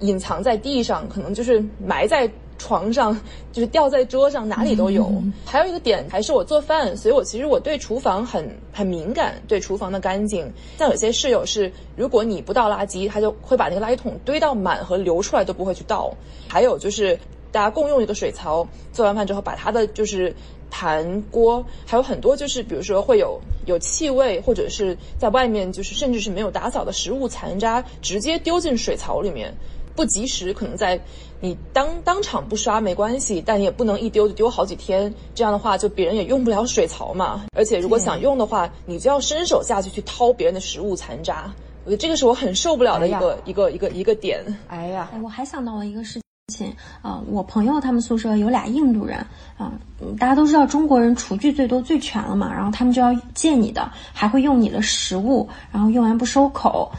[0.00, 3.18] 隐藏在地上，可能就是埋在床上，
[3.52, 5.10] 就是掉在桌上，哪里都有。
[5.44, 10.50] 还有一个点，还是我做饭，所以我其实我对厨房很很敏感，对厨房的干净。
[10.78, 16.14] 像有些室友是，如果你不倒垃圾，他就会把那个垃圾桶堆到满和流出来都不会去倒。
[16.48, 17.18] 还有就是
[17.54, 20.34] 大家共用一个水槽，做完饭之后把它的就是
[20.72, 29.54] 盘锅，还有很多就是比如说会有有气味，或者是在外面就是甚至是没有打扫的食物残渣，直接丢进水槽里面。
[29.94, 31.00] 不及时，可能在
[31.38, 35.14] 你当当场不刷没关系，但也不能一丢就丢好几天。
[35.36, 37.46] 这样的话，就别人也用不了水槽嘛。
[37.56, 41.54] 而且如果想用的话，你就要伸手下去去掏别人的食物残渣。
[41.84, 44.44] 我觉得这个是我很受不了的一个一个一个一个点。
[44.66, 49.16] 哎呀，我还想到了一个事情啊，我朋友他们宿舍有俩印度人
[49.56, 49.72] 啊，
[50.18, 56.92] 大家都知道中国人厨具最多最全了嘛，然后他们就要借你的，还会用你的食物，然后用完不收口。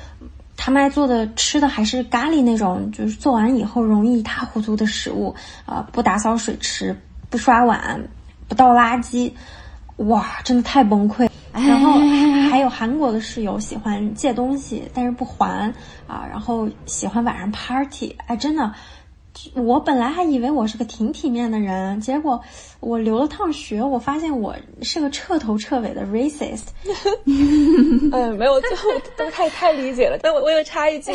[0.57, 5.35] 他们爱做的吃的还是咖喱那种，就是做完以后容易一塌糊涂的食物，
[5.67, 8.01] 啊，不打扫水池，不刷碗，
[8.47, 9.31] 不倒垃圾，
[9.97, 11.29] 哇，真的太崩溃。
[11.53, 11.93] 然后
[12.49, 15.71] 还有韩国的室友喜欢借东西，但是不还
[16.07, 18.73] 啊，然后喜欢晚上 party，哎，真的。
[19.53, 22.41] 我本来还以为我是个挺体面的人，结果
[22.79, 26.63] 我留了趟学，我发现我是个彻头彻尾的 racist。
[28.11, 30.17] 嗯，没有，最后都太太理解了。
[30.21, 31.11] 但我我有插一句，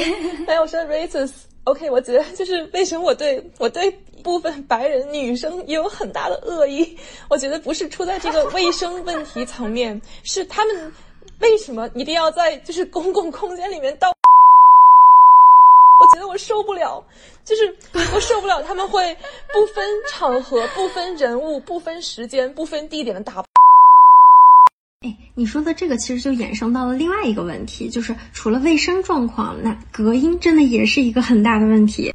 [0.46, 1.32] 没有说 racist。
[1.64, 3.90] OK，我觉得就是为什么我对我对
[4.22, 6.96] 部分白人女生也有很大的恶意？
[7.28, 10.92] 我觉得不是出在这个卫生问题层面，是他们
[11.40, 14.12] 为什么一定要在就是公共空间里面倒？
[16.10, 17.02] 我觉得我受不了，
[17.44, 17.72] 就是
[18.12, 19.16] 我受不了他们会
[19.52, 23.44] 不分场合、不分人物、不分时间、不分地点的打。
[25.06, 32.12] 哎，你说的这个其实就衍生到了另外一个问题，就是除了卫生状况，那隔音真的也是一个很大的问题。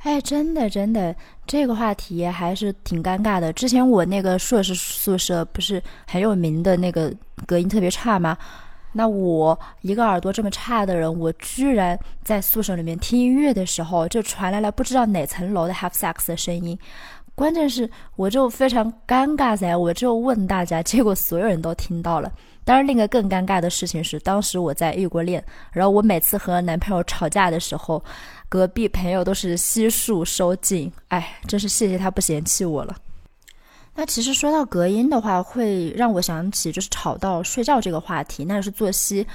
[0.00, 1.14] 哎，真的真的，
[1.46, 3.52] 这个话题还是挺尴尬的。
[3.52, 7.14] 之前我那个硕士宿舍不是很有名的那个
[7.46, 8.36] 隔音特别差吗？
[8.92, 16.78] 那我一个耳朵这么差的人，我居然在宿舍里面听音乐的时候，就传来了不知道哪层楼的 have sex 的声音。
[17.36, 22.30] 关键是我就非常尴尬噻，我就问大家，结果所有人都听到了。
[22.64, 28.02] 当然，另一个更尴尬的事情是，当时我在异国恋，然后我每次和男朋友吵架的时候，
[28.48, 30.92] 隔壁朋友都是悉数收静。
[31.08, 32.94] 哎，真是谢谢他不嫌弃我了。
[34.00, 39.26] 那其实说到隔音的话，会让我想起就是吵到睡觉这个话题，那是作息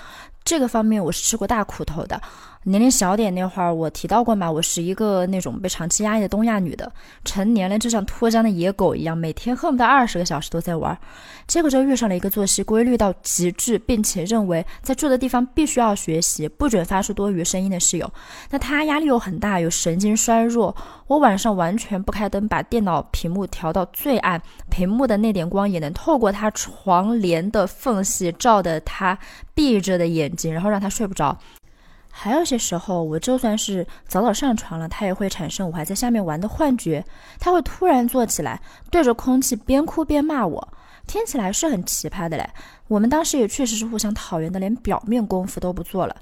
[0.44, 2.20] 这个方面，我是吃过大苦头的。
[2.68, 6.92] 年龄小点那会儿，我提到过嘛，我是一个那种被长期压抑的东亚女的，
[7.24, 10.98] 成年了就像脱缰的野狗一样，每天恨不得二十个小时都在玩。
[11.46, 18.12] 结果就遇上了一个作息规律到极致，并且认为在住的地方必须要学习，不准发出多余声音的室友。
[18.50, 20.76] 那他压力又很大，有神经衰弱。
[21.06, 29.16] 我晚上完全不开灯，把电脑屏幕调到最暗，屏幕的那点光也能透过他床帘的缝隙照的他
[29.54, 31.38] 闭着的眼睛，然后让他睡不着。
[32.18, 37.04] 还有些时候，我就算是早早上床了，他也会产生我还在下面玩的幻觉。
[37.40, 40.66] 他会突然坐起来，对着空气边哭边骂我，
[41.06, 42.50] 听起来是很奇葩的嘞。
[42.88, 46.16] 我们当时也确实是互相讨厌的，连表面功夫都不做了。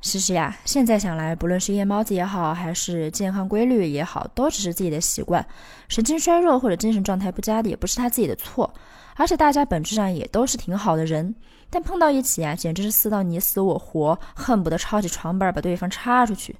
[0.00, 5.44] 其实呀，现在想来，不论是夜猫子也好，还是健康规律也好，都只是自己的习惯。
[5.88, 8.72] 神经衰弱或者精神状态不佳的，也不是他自己的错。
[9.16, 11.34] 而且大家本质上也都是挺好的人。
[11.70, 16.54] 但碰到一起啊，简直是撕到你死我活，恨不得抄起床板把对方插出去。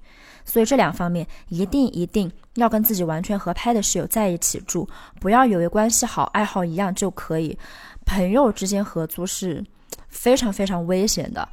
[0.45, 4.89] 所以这两方面一定一定要跟自己完全合拍的室友在一起住，
[5.21, 7.59] 不要以为关系好、爱好一样就可以。
[8.07, 9.65] 朋友之间合租是
[10.09, 11.47] 非常非常危险的。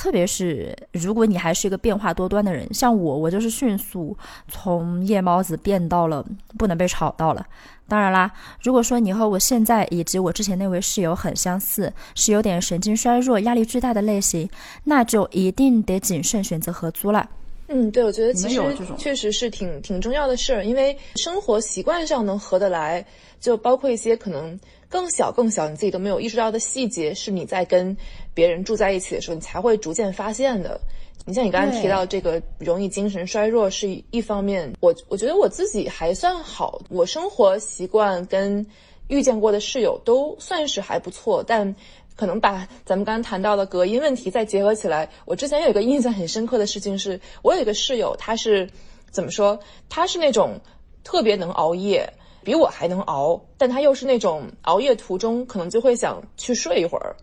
[0.00, 4.16] 特别是如果你还是一个变化多端的人，像我，我就是迅速
[4.48, 6.24] 从夜猫子变到了
[6.56, 7.46] 不能被吵到了。
[7.86, 8.32] 当然啦，
[8.62, 14.48] 如果说你和我现在以及我之前那位室友很相似，是有点神经衰弱、压力巨大的类型，
[14.84, 17.28] 那就一定得谨慎选择合租了。
[17.68, 18.58] 嗯，对，我觉得其实
[18.96, 23.04] 确实是挺挺重要的事儿，因为生活习惯上能合得来，
[23.38, 24.58] 就包括一些可能。
[24.90, 27.96] 更小更小，你自己都没有意识到的细节，是你在跟
[28.34, 30.78] 别人住在一起的时候，你才会逐渐发现的。
[31.24, 38.66] 你像你刚才提到这个容易精神衰弱是一方面，我我觉得我自己还算好，我生活习惯跟
[39.06, 41.76] 遇见过的室友都算是还不错，但
[42.16, 48.68] 可能把咱们刚刚谈到的隔音问题再结合起来，我之前有一个印象很深刻的事情是，我有一个室友，他是
[49.10, 49.60] 怎么说？
[49.88, 50.58] 他是那种
[51.04, 52.12] 特别能熬夜。
[52.42, 57.14] 比我还能熬，但他又是那种熬夜途中可能就会想去睡一会儿，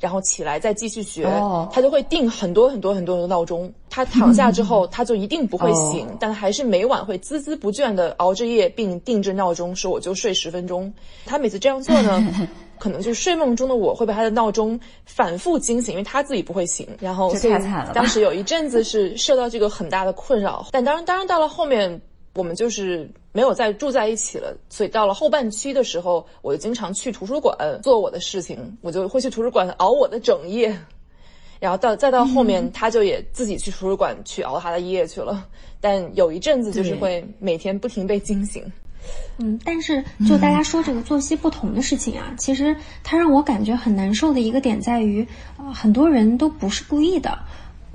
[0.00, 1.24] 然后起来再继续学，
[1.72, 3.72] 他就会定很多很多很多的闹钟。
[3.88, 10.92] 他躺下之后， 他就一定不会醒，但还是每晚会孜孜不倦地熬着夜，并定制闹钟，说我就睡十分钟。
[11.24, 12.48] 他每次这样做呢，
[12.78, 16.86] 可能就是睡梦中的我会被他的闹钟反复惊醒，因为他自己不会醒。
[17.00, 17.54] 然后所以
[17.94, 20.66] 当时有一阵子是受到这个很大的困扰。
[20.72, 22.00] 但当然，当然到了后面。
[22.34, 30.76] 我们就是没有再住在一起了，所以到了后半期的时候，我就经常去图书馆做我的事情，我就会去图书馆熬我的整夜，
[31.60, 35.46] 然后到再到后面，他就也自己去图书馆去熬他的夜去了。
[35.80, 38.64] 但有一阵子就是会每天不停被惊醒。
[39.36, 45.26] 嗯，但是就大家说这个作息不同的事情啊，其实它让我感觉很难受的一个点在于，
[45.58, 47.38] 呃，很多人都不是故意的。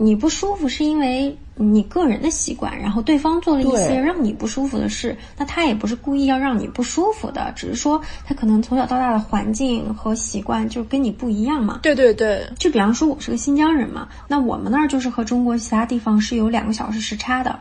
[0.02, 11.82] 你不舒服是因为你个人的习惯，然后对方做了一些让你不舒服的事，那他也不是故意要让你不舒服的，只是说他可能从小到大的环境和习惯就跟你不一样嘛。
[11.84, 17.60] 对对对，就比方说我是个新疆人嘛，那我们那儿就是和中国其他地方是有两个小时时差的。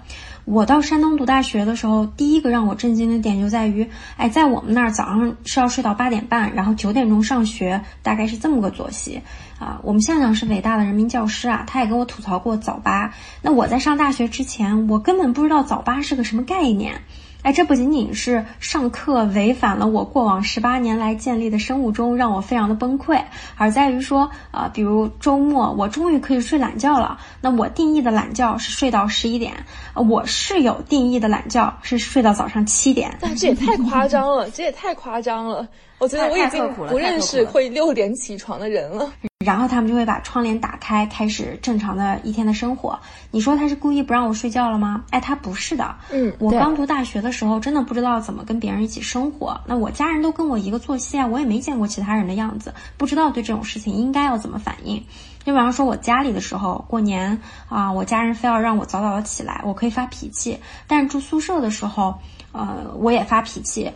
[0.50, 3.86] 我到山东读大学的时候，第一个让我震惊的点就在于，
[4.16, 9.20] 哎，在我们那儿早上是要睡到八点半，然后九点钟上学，大概是这么个作息。
[9.58, 13.12] 啊，我们向向是伟大的人民教师啊，他也跟我吐槽过早八。
[13.42, 17.02] 那我在上大学之前，我根本不知道早八是个什么概念。
[17.42, 23.22] 哎，这不仅仅是上课违反了我过往十八年来建立的生物钟，让我非常的崩溃，
[23.56, 27.18] 而在于说，啊，比如周末我终于可以睡懒觉了。
[27.40, 29.54] 那我定义的懒觉是睡到十一点，
[29.94, 33.16] 我室友定义的懒觉是睡到早上七点。
[33.22, 35.66] 那这也太夸张了，这也太夸张了。
[35.98, 39.12] 我觉得我已经不认识会六点起床的人了。
[39.44, 42.98] 然后他们就会把窗帘打开，开始正常的一天的生活。
[43.30, 45.04] 你说他是故意不让我睡觉了吗？
[45.10, 45.94] 哎，他不是的。
[46.10, 49.58] 嗯，我刚读大学的时候，真的不知道怎么跟别人一起生活。
[49.64, 55.02] 那我家人都跟我一个作息啊，我也没见过其他人的样子，不知道对这种事情应该要怎么反应。
[55.44, 60.58] 就比方说，我家里的时候，过年啊，我家人非要让我早早的起来，我可以发脾气。
[60.86, 62.14] 但是住宿舍的时候，
[62.52, 63.90] 呃，我也发脾气。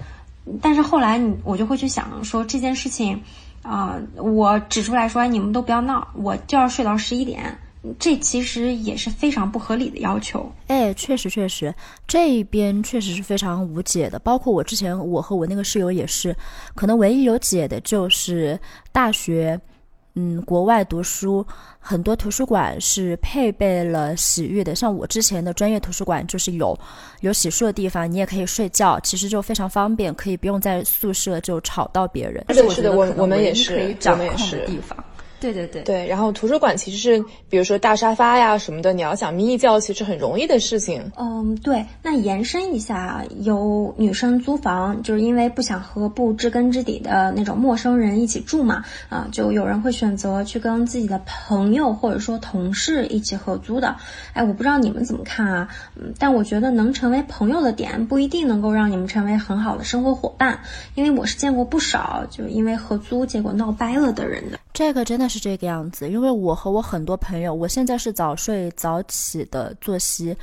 [0.61, 3.23] 但是后来你，我就会去想说这件事情。
[3.63, 7.57] 啊，我指出来说，你们都不要闹，我就要睡到十一点，
[7.97, 10.51] 这其实也是非常不合理的要求。
[10.67, 11.73] 哎，确实确实，
[12.09, 14.19] 这一边确实是非常无解的。
[14.19, 16.37] 包括我之前，我和我那个室友也是，
[16.75, 18.59] 可能唯一有解的就是
[18.91, 19.61] 大学。
[20.15, 21.47] 嗯，国外读书
[21.79, 26.79] 很多图书馆是配备了洗浴的，像我之前的专业图书馆就是有
[27.21, 32.45] 有洗漱的地方，你也可以睡觉，其实就非常方便，可以不用在宿舍就吵到别人。
[32.51, 34.69] 是的，是的，我我们也是，我们也是。
[35.43, 41.11] 对对对对，然后图书馆其实是，比如说大沙发呀什么的，你要想眯一觉，其实很容易的事情。
[41.19, 41.85] 嗯，对。
[42.01, 53.97] 那延伸一下，有女生租房，就是因为不想和不知根知底的那种陌生人一起住嘛，啊，就有人会选择去跟自己的朋友或者说同事一起合租的。
[54.35, 55.69] 哎，我不知道你们怎么看啊？
[55.97, 60.61] 嗯，但我觉得能成为朋友的点不一定能够让你们成为很好的生活伙伴，
[60.95, 64.61] 因为我是见过不少就因为合租结果闹掰了的人的。
[64.73, 70.37] 这个真的是这个样子，因为我和我很多朋友，我现在是早睡早起的作息，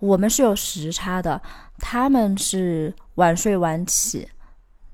[0.00, 1.40] 我们是有时差的，
[1.78, 4.28] 他们是晚睡晚起，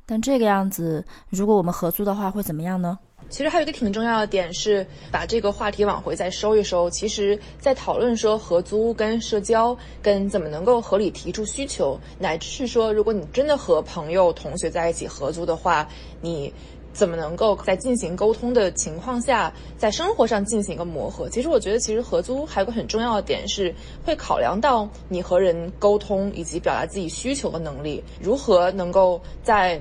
[0.07, 2.97] 但这个样子，如果我们合租的话，会怎么样呢？
[3.31, 6.89] 其实还有一个挺重要的点是，把这个话题往回再收一收。
[6.91, 15.89] 其实，在讨论说合租跟社交，跟怎么能够合理提出需求，乃至是说，如果你真的和朋友、同学在一起合租的话，
[16.21, 16.53] 你。
[16.95, 21.29] 怎么能够在进行沟通的情况下，在生活上进行一个磨合？
[21.29, 23.75] 其实我觉得，其实合租还有个很重要的点是，
[24.07, 29.81] 会考量到你和人沟通以及表达自己需求的能力，如何能够在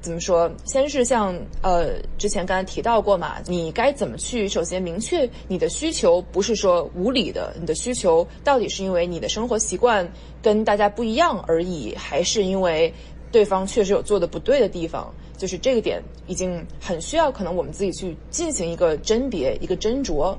[0.00, 0.50] 怎么说？
[0.64, 1.32] 先是像
[1.62, 10.10] 呃之前刚才提到过嘛，你该怎么去首先明确你的需求，不是说无理的，你的需求到底是因为你的生活习惯
[10.42, 12.92] 跟大家不一样而已，还是因为
[13.30, 15.14] 对方确实有做的不对的地方？
[15.42, 20.32] 就是这个点已经很需要，可能我们自己去进行一个甄别、一个斟酌。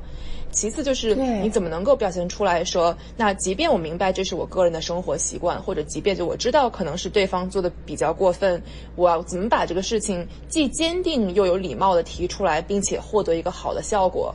[0.49, 8.63] 其次就是你怎么能够表现出来说，那即便我明白这是我个人的生活习惯，或者即便就我知道可能是对方做的比较过分，
[8.95, 14.33] 我要怎么把这个事情既坚定又有礼貌的提出来，并且获得一个好的效果。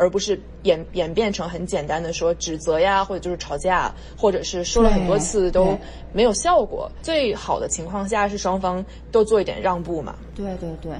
[0.00, 5.78] 而不是演演变成很简单的说指责呀，或者就是吵架，或者是说了很多次都
[6.14, 6.90] 没有效果。
[7.02, 8.82] 最好的情况下是双方
[9.12, 10.14] 都做一点让步嘛。
[10.34, 10.92] 对对对，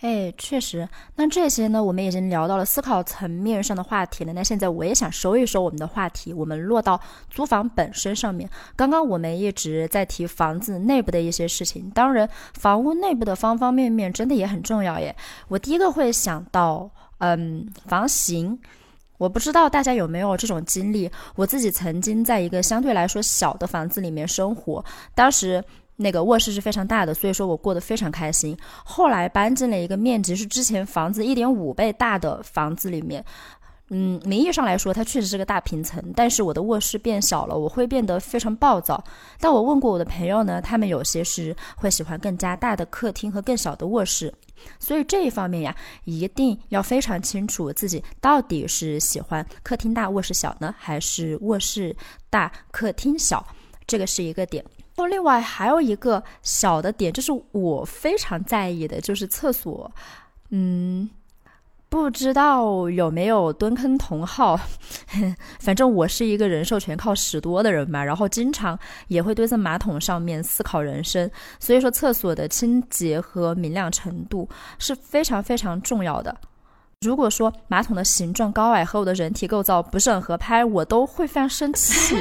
[0.00, 0.88] 哎，确实。
[1.14, 4.32] 那这些呢，我们已经聊到了思考层面上的话题了。
[4.32, 8.48] 那现在我也想收一收我们的话题，我们落到租房本身上面。
[8.74, 15.14] 刚刚我们一直在提房子内部的一些事情，当然房屋内部的方方面面真的也很重要耶。
[15.48, 16.90] 我第一个会想到。
[17.18, 18.58] 嗯房型。
[19.18, 25.62] 我不知道大家有没有这种经历，我自己曾经在一个相对来说小的房子里面生活，当时
[25.96, 28.56] 那个卧室是非常大的，所以说我过得非常开心。
[28.84, 33.24] 后来搬进了一个面积是之前房子一点五倍大的房子里面。
[33.90, 39.02] 嗯，名义上来说，它确实是个大平层，但是我的卧室变小了，我会变得非常暴躁。
[39.40, 44.30] 但我问过我的朋友呢，他们有些是会喜欢更加大的客厅和更小的卧室，
[44.78, 45.74] 所以这一方面呀，
[46.04, 51.96] 一定要非常清楚自己到底是喜欢客厅大卧室小呢，还是卧室
[52.28, 53.42] 大客厅小，
[53.86, 54.62] 这个是一个点。
[54.96, 59.90] 那另外还有一个小的点，就是我非常在意的，就是厕所，
[60.50, 61.08] 嗯。
[61.90, 64.58] 不知道有没有蹲坑同好，
[65.58, 68.78] 反正我是一个人兽全靠屎多的人嘛，然后经常
[69.08, 76.36] 也会蹲在马桶上面思考人生，所以说厕所的清洁和明亮程度是非常非常重要的。
[77.00, 82.16] 如果说马桶的形状高矮和我的人体构造不是很合拍，我都会非常生气。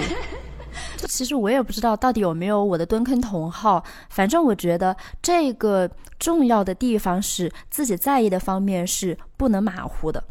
[1.07, 10.23] 其实我也不知道到底有没有我的蹲坑同号，反正我觉得这个重要的地方是自己在意的方面是不能马虎的。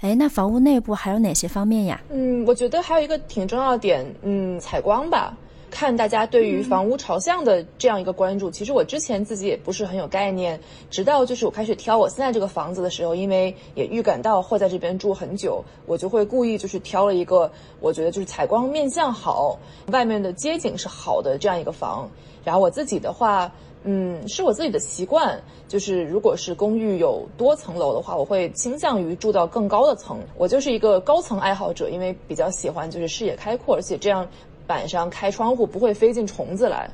[0.00, 2.00] 哎，那房屋内部还有哪些方面呀？
[2.10, 5.34] 嗯，我觉得还有一个挺重要点，嗯，采光吧。
[5.74, 10.58] 看大家对于房屋朝向的这样一个关注，其实我之前自己也不是很有概念，
[10.88, 17.50] 直到就是我开始挑我现在这个房子的时候，因为也预感到会在这边住很久，我就会故意就是挑了一个
[17.80, 19.58] 我觉得就是采光面向好，
[19.88, 22.08] 外面的街景是好的这样一个房。
[22.44, 23.50] 然后我自己的话，
[23.82, 30.20] 嗯，是我自己的习惯，就是如果是公寓有多层楼的话，我会倾向于住到更高的层。
[30.36, 34.24] 我就是一个高层爱好者，因为比较喜欢就是视野开阔，而且这样。
[34.66, 36.90] 板上开窗户不会飞进虫子来，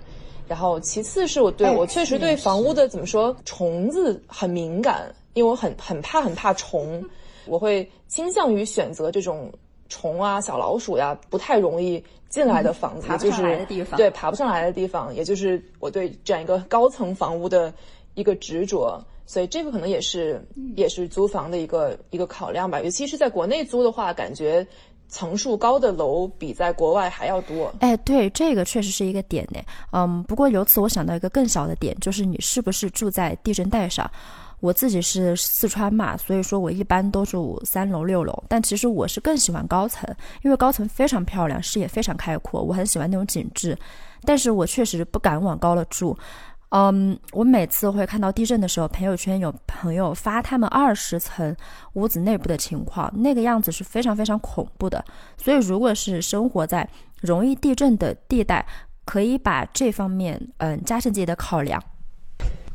[0.49, 7.05] 然后其次是我对我确实对房屋的怎么说虫子很敏感，因为我很很怕很怕虫，
[7.47, 9.53] 我会倾向于选择这种
[9.89, 13.66] 虫啊小老鼠呀不太容易进来的房子，就是
[13.97, 17.73] 对爬不上来的地方，也就是我对这样一个高层房屋的
[18.14, 20.45] 一个执着，所以这个可能也是
[20.75, 24.66] 也是租房的一个一个考量吧，尤其是在国内租的话，感觉。
[25.11, 27.71] 层数高的楼比在国外还要多。
[27.81, 29.61] 哎，对，这个确实是一个点呢。
[29.93, 34.09] 嗯，不过由此我想到一个更小的点，就是你是不是住在地震带上？
[34.61, 38.45] 我自己是四川嘛，所以说我一般都住三楼、六楼。
[38.47, 40.09] 但其实我是更喜欢高层，
[40.43, 43.77] 因为高层非常漂亮，视野非常开阔，我很喜欢那种景致。
[44.23, 46.17] 但是我确实不敢往高了住。
[46.71, 51.55] 嗯，我每次会看到地震的时候，朋友圈有朋友发他们二十层
[51.95, 55.05] 屋子内部的情况，那个样子是非常非常恐怖的。
[55.37, 56.89] 所以，如果是生活在
[57.21, 58.64] 容易地震的地带，
[59.05, 61.83] 可以把这方面嗯加深自己的考量。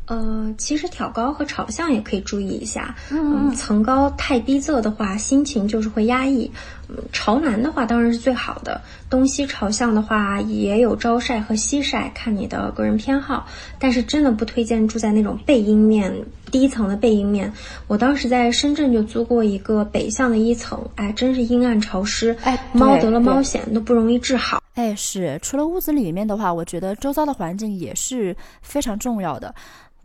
[0.07, 2.93] 呃，其实挑高和朝向也可以注意一下。
[3.09, 6.51] 嗯，层高太逼仄的话，心情就是会压抑。
[6.87, 8.81] 嗯，朝南的话当然是最好的。
[9.09, 13.47] 东西朝向的话也有朝晒和西晒，看你的个人偏好。
[13.79, 16.13] 但是真的不推荐住在那种背阴面
[16.51, 17.51] 低层的背阴面。
[17.87, 24.61] 我当时在深圳就租过一个北向的一层，哎，真是阴暗潮湿，哎，猫得了猫癣都不容易治好。
[24.73, 29.53] 哎，是，除了屋子里面的话，我觉得周遭的环境也是非常重要的。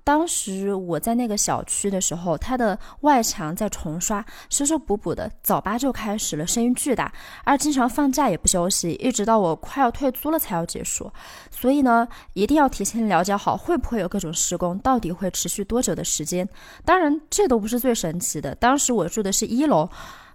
[0.03, 7.13] 当时我在那个小区的时候，它的外墙在重刷，修修补补的，早八就开始了，声音巨大，
[7.45, 11.11] 而经常放假也不休息，一直到我快要退租了才要结束。
[11.51, 16.49] 所以呢，一定要提前了解好会不会有各种施工，到底会持续多久的时间。
[16.85, 18.55] 当然，这都不是最神奇的。
[18.55, 19.89] 当时我住的是一楼。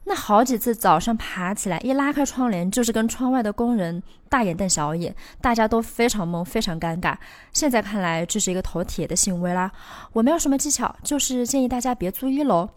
[0.08, 7.16] 那好几次早上爬起来，一拉开窗帘，就是跟窗外的工人大眼瞪小眼，大家都非常懵，非常尴尬。
[7.52, 9.72] 现在看来，这是一个头铁的行为啦。
[10.14, 12.70] 我没有什么技巧，就是建议大家别租一楼。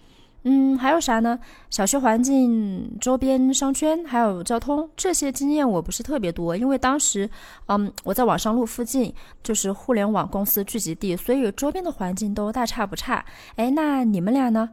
[0.45, 1.39] 嗯，还有啥呢？
[1.68, 7.29] 小区环境、周边商圈，还有交通，这些经验我不是特别多，因为当时，
[7.66, 9.12] 嗯，我在网上路附近，
[9.43, 13.22] 就是互联网公司聚集地，所以周边的环境都大差不差。
[13.57, 14.70] 哎，那你们俩呢？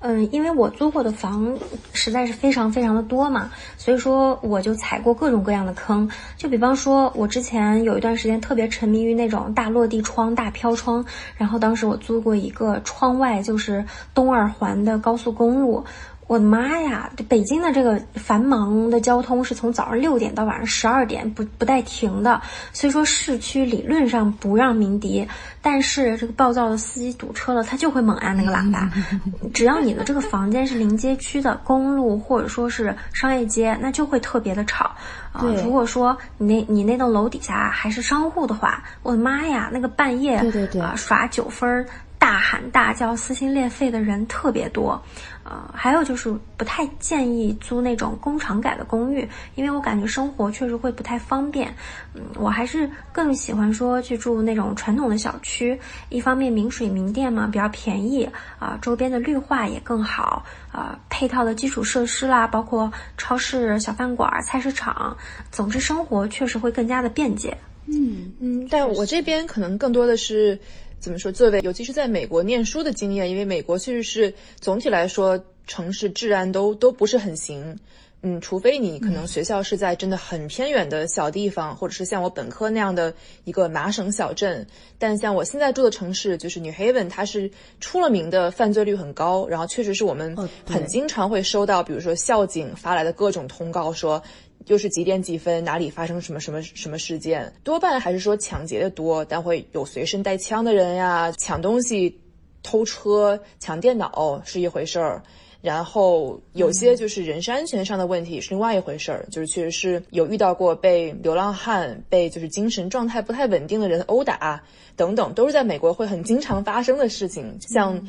[0.00, 1.58] 嗯，因为我租过的房
[1.92, 6.08] 实在是非常非常的多嘛，所以说我就踩过各种各样的坑。
[6.36, 11.04] 就比方说，我之前有一段时间特别沉迷于那种大落地窗、大飘窗，
[11.36, 13.84] 然后当时我租过一个窗外就是
[14.14, 15.84] 东二环的高速公路。
[16.28, 17.10] 我的妈呀！
[17.26, 25.26] 北京的这个繁忙的交通是从早上六点到晚上十二点不不带停的，所以说市区理论上不让鸣笛，
[25.62, 28.90] 但是这个暴躁的司机堵车了，他就会猛按那个喇叭。
[29.54, 34.84] 只要你的这个房间是临街区的公路或者说是商业街，那就会特别的吵
[35.32, 35.42] 啊。
[35.64, 41.86] 如果说你那你那栋楼底下还是商户的话，我的妈呀，那个半夜对对对啊耍九分。
[41.86, 45.00] 大大喊大叫、撕心裂肺的人特别多。
[45.44, 51.74] 呃，还有就是不太建议租那种工厂改的公寓，因为我感觉生活确实会不太方便。
[52.12, 65.16] 嗯，我还是更喜欢说去住那种传统的小区，一方面明水明电嘛，比较便宜啊，周边的绿化也更好啊，配套的基础设施啦，包括超市、小饭馆、菜市场，
[65.50, 67.56] 总之生活确实会更加的便捷。
[67.86, 70.60] 嗯嗯，但我这边可能更多的是。
[70.98, 71.30] 怎么说？
[71.30, 77.78] 作为尤其是在美国念书的经验，因为美国确实是总体来说城市治安都都不是很行。
[78.22, 84.66] 嗯，除非你可能学校是在真的很偏远的小地方，或者是像我本科那样的一个麻省小镇。
[84.98, 87.48] 但像我现在住的城市，就是 New Haven，它是
[87.80, 89.46] 出了名的犯罪率很高。
[89.46, 90.36] 然后确实是我们
[90.66, 94.20] 很经常会收到，比如说校警发来的各种通告说。
[94.68, 97.52] 又是几点几分，哪里发生什么什么什么事件？
[97.64, 102.20] 多半还是说抢劫的多，但会有随身带枪的人呀，抢东西、
[102.62, 105.22] 偷车、抢电脑是一回事儿。
[105.60, 114.62] 然后有些就是人身安全上的问题是另外一回事儿，就是确实是有遇到过被流浪汉、被就是精神状态不太稳定的人殴打
[114.94, 117.58] 等等，都是在美国会很经常发生的事情。
[117.60, 118.06] 像。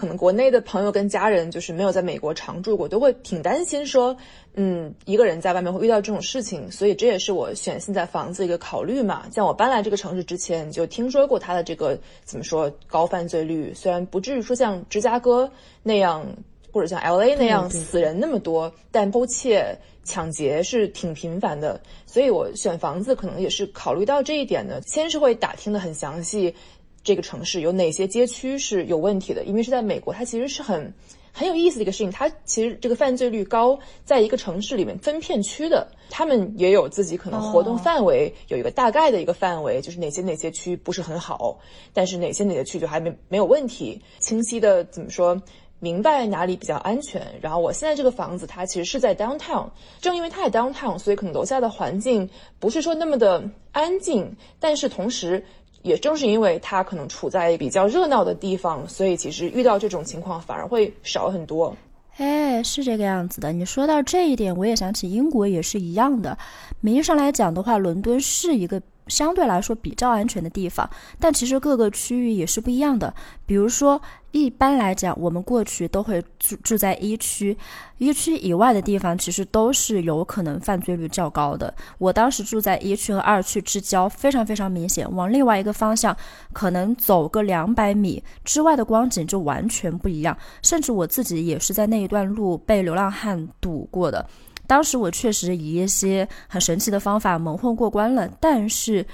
[0.00, 4.16] 可能国内的朋友跟家人就是没有在美国常住过，都会挺担心说，
[4.54, 9.26] 嗯，一个人在外面会遇到这种事情，所以这也是我选现在房子一个考虑嘛。
[9.30, 16.26] 像我搬来这个城市之前，就听说过它的这个怎么说高犯罪率，虽然不至于说像芝加哥那样，
[16.72, 21.78] 或者像 L A 那样死人那么多，但偷窃、抢劫是挺频繁的。
[22.06, 26.54] 所以我选房子可能也是考虑到这一点的，先是会打听的很详细。
[27.02, 29.44] 这个城市有哪些街区是有问题的？
[29.44, 30.92] 因为是在美国，它其实是很
[31.32, 32.10] 很有意思的一个事情。
[32.10, 41.58] 它其实这个犯罪率高，在一个城市里面分片区的，他们也有自己可能活动范围，有一个大概的一个范围，就是哪些哪些区不是很好，
[41.94, 45.40] 但是哪些哪些区就还没没有问题，清晰的怎么说，
[45.78, 47.26] 明白哪里比较安全。
[47.40, 49.70] 然后我现在这个房子，它其实是在 downtown，
[50.02, 52.28] 正因为它在 downtown，所以可能楼下的环境
[52.58, 55.42] 不是说那么的安静，但是同时。
[55.82, 61.76] 也正是因为它可能处在比较热闹的地方，所以其实遇到这种情况反而会少很多。
[62.16, 63.52] 哎，是这个样子的。
[63.52, 66.36] 你说到这一点，我也想起英国也是一样的。
[66.80, 68.80] 名义上来讲的话，伦敦是一个。
[69.10, 70.88] 相对来说比较安全的地方，
[71.18, 73.12] 但其实各个区域也是不一样的。
[73.44, 74.00] 比如说，
[74.30, 77.56] 一般来讲，我们过去都会住住在一区，
[77.98, 81.74] 一区以外的地方其实都是有可能犯罪率较高的。
[81.98, 85.10] 我当时住在一区和二区之交，非常非常明显。
[85.16, 86.16] 往另外一个方向，
[86.52, 90.36] 可能走个两百米之外的光景就完全不一样。
[90.62, 94.24] 甚至我自己也是在那一段路被流浪汉堵过的。
[94.70, 99.04] 当时我确实以一些很神奇的方法蒙混过关了，但是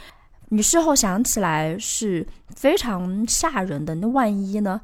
[0.50, 3.94] 你事后想起来是非常吓人的。
[3.94, 4.78] 那万一呢？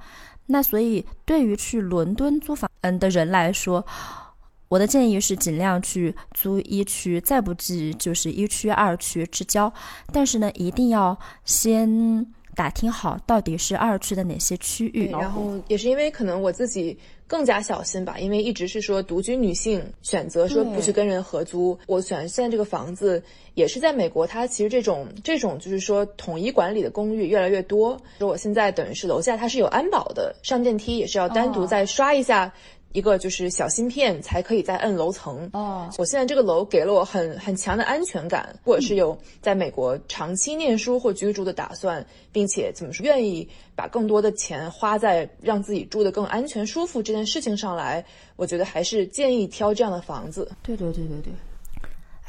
[0.47, 3.85] 那所以对于去伦敦租房嗯的人来说，
[4.69, 9.71] 我的建议是尽量去租一区，再不济就是一区二区之交。
[10.11, 11.15] 但是呢，一定要
[11.45, 15.11] 先打听好到底是二区的哪些区域。
[15.11, 16.99] 然后也是因为可能我自己。
[17.25, 21.79] 更加小心吧，因为一直是说独居女性选择说不去跟人合租。
[21.87, 23.23] 我选现在这个房子
[23.55, 27.99] 也是在美国，它其实这种这种就是说统一管理的公寓越来越多。
[28.19, 32.53] 说我现在等于是楼下它是有安保的，上电梯也是要单独再刷一下。
[32.93, 35.89] 一个就是小芯片才可以再摁楼层哦。
[35.99, 48.05] 我现在这个楼给了我很很强的安全感，或者是有在美国长期念书或居住的打算，并且怎么说愿意把更多的钱花在让自己住得更安全舒服这件事情上来，
[48.37, 50.51] 我觉得还是建议挑这样的房子。
[50.63, 51.33] 对对对对对。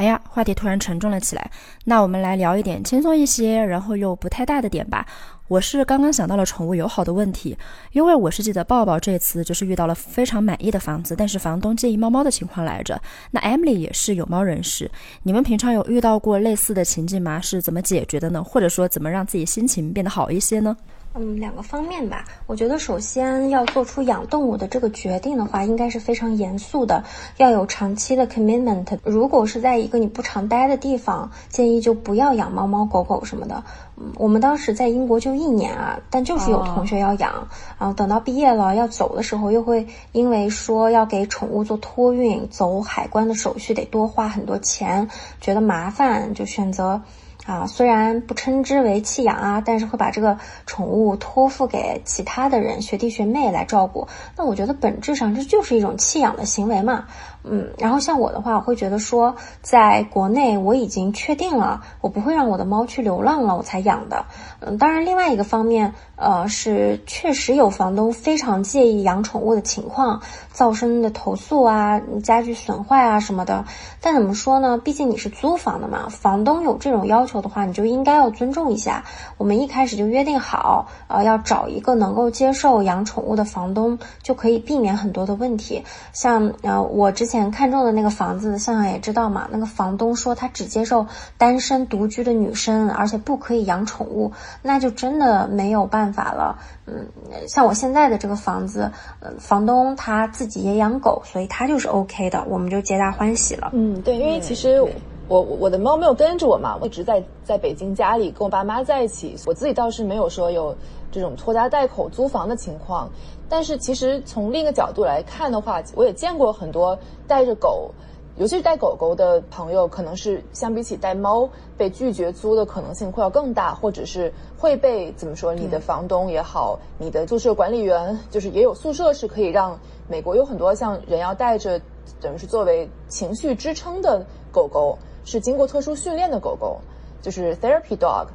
[0.03, 1.49] 哎呀，话题突然沉重了起来。
[1.85, 5.05] 那我们来聊一点轻松一些，然后又不太大的点吧。
[5.47, 7.57] 我是刚刚想到了宠物友好的问题，
[7.93, 13.01] 因为我是记得抱抱这次就是遇到了非常满意的房子，但是房东介意猫猫的情况来着。
[13.31, 14.91] 那 Emily 也是有猫人士，
[15.21, 17.39] 你们平常有遇到过类似的情景吗？
[17.39, 18.43] 是怎么解决的呢？
[18.43, 20.75] 或者说怎么让自己心情变得好一些呢？
[21.15, 22.25] 嗯，两个方面吧。
[22.47, 27.03] 我觉得首先要做出养动物的这个决定的话，应该是非常严肃的，
[27.37, 28.97] 要有长期的 commitment。
[29.03, 33.63] 如果是在一个你不常待的地方，建议就不要养猫猫狗狗什么的。
[33.95, 37.47] 嗯，我们当时在英国就一年啊，但就是有同学要养，
[37.77, 45.07] 然后等到毕业了要走的时候，又会因为说要给宠物做托运，走海关的手续得多花很多钱，
[45.39, 46.99] 觉得麻烦，就选择。
[47.45, 54.07] 啊，虽然不称之为弃养啊，但是会把这个宠物托付给其他的人，学弟学妹来照顾。
[54.37, 57.05] 那我觉得本质上这就是一种弃养的行为嘛。
[57.45, 64.25] 嗯，然后像我的话，我会觉得说，在国内我已经确定了，我不会让我的猫去流浪了，我才养的。
[64.61, 70.21] 嗯，当然另外一个方面，呃，是确实有房东非常介意养宠物的情况，
[70.55, 73.65] 噪声的投诉啊，家具损坏啊什么的。
[73.99, 74.77] 但怎么说呢？
[74.77, 79.03] 毕竟你是租房的嘛，房东有这种要求的话，你就应该要尊重一下。
[79.37, 85.83] 我们一开始就约定好，呃，要找一个能够接受养宠物的房东，就可以避免很多的问题。
[86.13, 87.32] 像呃，我之前。
[87.39, 89.47] 前看中的那个房子，向向也知道嘛。
[89.51, 91.07] 那个房东说他只接受
[91.37, 94.31] 单身独居的女生，而且不可以养宠物，
[94.61, 96.59] 那就真的没有办法了。
[96.85, 97.07] 嗯，
[97.47, 103.71] 像我现在的这个房子，呃，房东他自己也养狗，所以他就是 OK 的，我们就皆大欢喜了。
[103.73, 104.81] 嗯，对，因为其实
[105.27, 110.75] 我我的猫没有跟着我嘛，我一直在在北京家里跟我爸妈在一起，我自己倒是没有说有
[111.11, 113.09] 这种拖家带口租房的情况。
[113.53, 116.97] 但是其实从另一个角度来看的话，我也见过很多
[117.27, 117.91] 带着狗，
[118.35, 121.47] 尤其是带狗狗的朋友，可能是相比起带猫
[121.77, 125.53] 被拒绝租的可能性会要更大，或者是会被怎么说？
[125.53, 131.79] 你的房东也好，你的宿舍管理员，就是也有宿舍是可以让美国有很多像人要带着，
[132.19, 136.79] 等于是作为情绪支撑的狗狗，是经过特殊训练的狗狗，
[137.21, 138.25] 就是 therapy dog，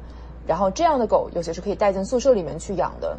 [0.47, 3.17] 然后这样的狗有些是可以带进宿舍里面去养的。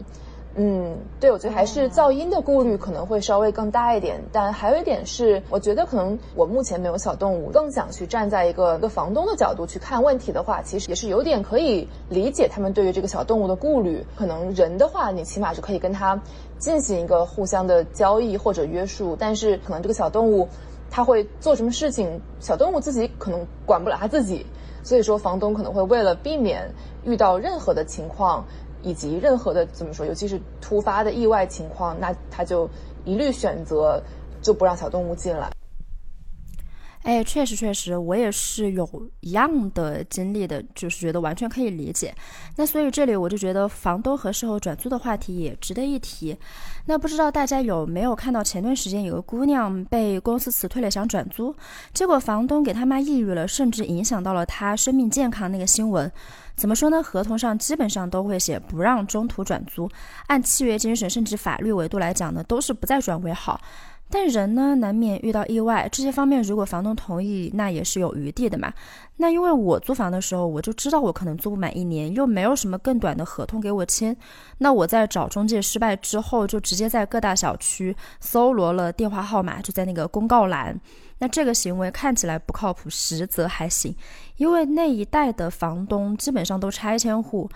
[0.57, 14.05] 嗯，对，我觉得还是噪音的顾虑可能会稍微更大一点，但还有一点是，我觉得可能我目前没有小动物，更想去站在一个一个房东的角度去看问题的话，其实也是有点可以理解他们对于这个小动物的顾虑。
[14.17, 16.21] 可能人的话，你起码是可以跟他
[16.59, 20.49] 进行一个互相的交易或者约束，但是可能这个小动物
[20.91, 24.45] 它会做什么事情，小动物自己可能管不了它自己，
[24.83, 26.75] 所以说房东可能会为了避免
[27.05, 28.45] 遇到任何的情况。
[28.83, 32.69] 以及任何的怎么说，尤其是突发的意外情况，那他就
[33.05, 34.03] 一律选择
[34.41, 35.51] 就不让小动物进来。
[37.03, 42.15] 哎，确实确实，我也是有一样的经历的，就是觉得完全可以理解。
[42.57, 46.37] 那所以这里我就觉得房东和事后转租的话题也值得一提。
[46.85, 51.55] 那不知道大家有没有看到前段时间有个姑娘被公司辞退了，想转租，
[51.95, 56.11] 结果房东给他妈抑郁了，甚至影响到了她生命健康那个新闻。
[56.55, 57.03] 怎么说呢？
[57.03, 59.89] 合同上基本上都会写不让中途转租，
[60.27, 63.59] 按契约精神甚至法律维度来讲呢，都是不再转为好。
[64.11, 68.73] 但人呢，难免遇到意外，这些方面如果房东同意，那也是有余地的嘛。
[69.19, 74.17] 那因为我租房的时候，我就知道我可能租不满一年，又没有什么更短的合同给我签。
[74.59, 80.79] 那我在找中介失败之后，就直接在各大小区搜罗了电话号码，就在那个公告栏。
[81.19, 83.95] 那这个行为看起来不靠谱，实则还行，
[84.39, 87.49] 因为那一带的房东基本上都拆迁户。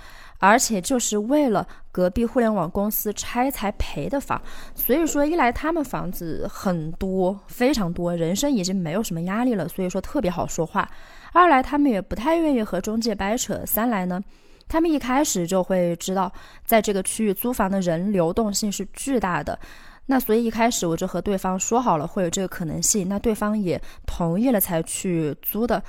[0.46, 4.38] 而且就是为了隔壁互联网公司拆才赔的房，
[4.74, 10.86] 所以说一来他们房子很多，非常多，人生已经没有什么压力了，所以说特别好说话；
[11.32, 14.22] 二来他们也不太愿意和中介掰扯；三来呢，
[14.68, 16.30] 他们一开始就会知道
[16.62, 19.58] 在这个区域租房的人流动性是巨大的，
[20.04, 25.82] 那所以一开始我就和对方说好了会有这个可能性，那对方也同意了才去租的。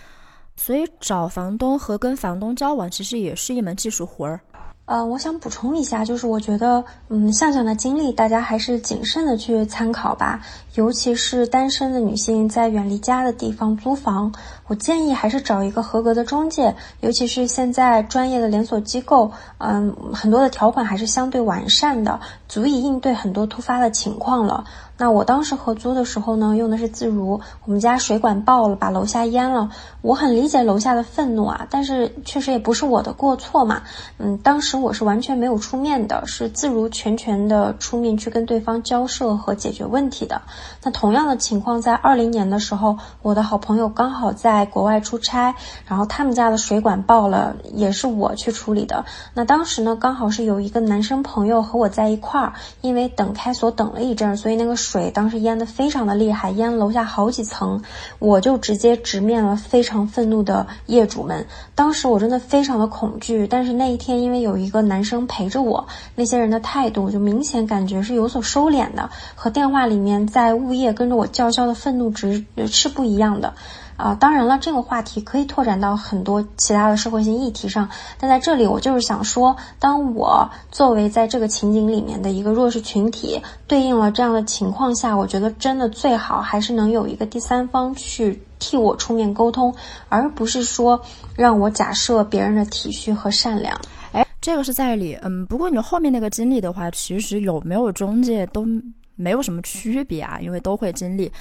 [0.55, 4.39] 所以找房东和跟房东交往，其实也是一门技术活儿。
[4.85, 10.39] 呃，我想补充一下，就是我觉得，嗯，向向的经历，大家还是谨慎的去参考吧。
[10.75, 14.31] 尤其是单身的女性在远离家的地方租房，
[14.67, 16.75] 我建议还是找一个合格的中介。
[17.01, 24.65] 尤其是现在专业的连锁机构，嗯，很多的条款还是相对完善的，足以应对很多突发的情况了。
[24.97, 27.41] 那我当时合租的时候呢，用的是自如。
[27.65, 29.69] 我们家水管爆了，把楼下淹了。
[30.01, 33.81] 我很理解楼下的愤怒啊，但是确实也不是我的过错嘛。
[34.19, 40.41] 嗯，当时我是完全没有出面的，是自如全权的出面去跟对方交涉和解决问题的。
[40.81, 45.53] 那同样的情况在二零年的时候，我的好朋友刚好在在国外出差，
[45.85, 49.03] 然后他们家的水管爆了，也是我去处理的。
[49.33, 54.73] 那当时呢，刚好是有一个男生朋友和我在一块儿，因为等开锁等了一阵儿，所以那个。
[54.85, 57.81] 水当时淹得非常的厉害，淹楼下好几层，
[58.19, 61.47] 我就直接直面了非常愤怒的业主们。
[61.73, 73.55] 当时我真的非常的恐惧，但是那一天因为有一个男生陪着我，那些人的态度就明显感觉是有所收敛的，和电话里面在物业跟着我叫嚣的愤怒值是不一样的。
[73.97, 77.89] 啊，当然了，这个话题可以拓展到很多其他的社会性议题上，
[78.19, 89.73] 但在这里我就是想说，当我作为在这个情景里面的一个弱势群体，对应了这样的情况下，我觉得真的最好还是能有一个第三方去替我出面沟通，
[90.09, 91.01] 而不是说
[91.35, 93.79] 让我假设别人的体恤和善良。
[94.11, 98.67] 哎，这个是在理，嗯，不过你后面那个经历的话，其实有没有中介都
[99.15, 101.31] 没有什么区别啊，因为都会经历。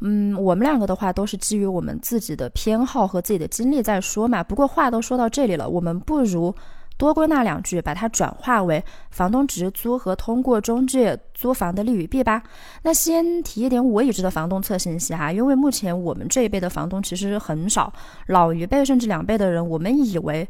[0.00, 4.42] 嗯，我们两个的话都是基于我们自己的偏好和自己的经历在说嘛。
[4.42, 6.54] 不过话都说到这里了，我们不如
[6.96, 12.42] 多归纳两句，把它转化为房东直租和通过中介租房的利与弊吧。
[12.82, 17.92] 那先提一点我已知的房东侧信息哈，因为目前我们这一辈的房东其实很少，
[18.26, 20.48] 老一辈甚至两辈的人，我们以为。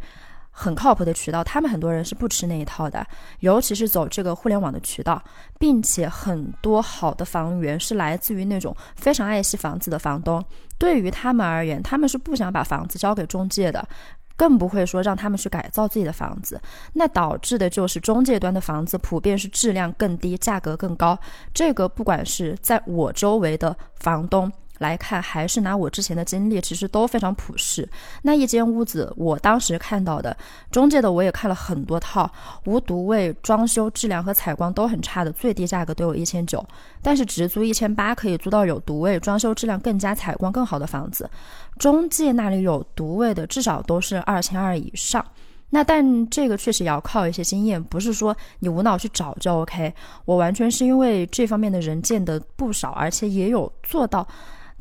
[0.50, 3.06] 很靠谱的渠道，他们很多人是不吃那一套的，
[3.38, 5.22] 尤其是走这个互联网的渠道，
[5.58, 10.44] 并且很多好的房源是来自于那种非常爱惜房子的房东。
[10.76, 13.86] 对于他们而言，他们是不想把房子交给中介的，
[14.36, 16.60] 更不会说让他们去改造自己的房子。
[16.94, 21.18] 那导致的就是中介端的房子普遍是质量更低，价格更高。
[21.54, 24.50] 这个不管是在我周围的房东。
[24.80, 27.86] 来看，还是拿我之前的经历，其实都非常普世。
[28.22, 30.34] 那一间屋子，我当时看到的
[30.70, 32.30] 中介的，我也看了很多套，
[32.64, 36.66] 无独卫，装修质量和采光都很差的，最低价格都有一千九，
[37.02, 41.28] 但是直租一千八可以租到有独卫、装修质量更加、采光更好的房子。
[41.78, 45.22] 中介那里有独卫的，至少都是二千二以上。
[45.68, 49.94] 那但这个确实也要靠一些经验，不是说你无脑去找就 OK。
[50.24, 54.26] 我完全是因为这方面的人见得不少，而且也有做到。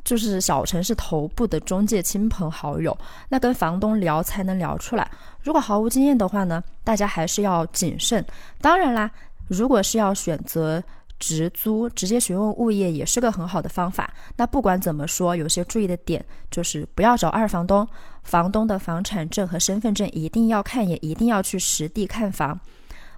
[0.03, 2.97] 就是小城市头部的中介亲朋好友，
[3.29, 5.09] 那跟房东聊才能聊出来。
[5.41, 8.25] 如果毫无经验的话呢，大家还是要谨慎。
[8.61, 9.09] 当然啦，
[9.47, 10.81] 如果是要选择
[11.19, 14.11] 直租，直接询问物业也是个很好的方法。
[14.37, 17.87] 那不管怎么说，有些注意的点就是不要找二房东，
[18.23, 22.59] 房东的房产证和身份证一定要看，也一定要去实地看房。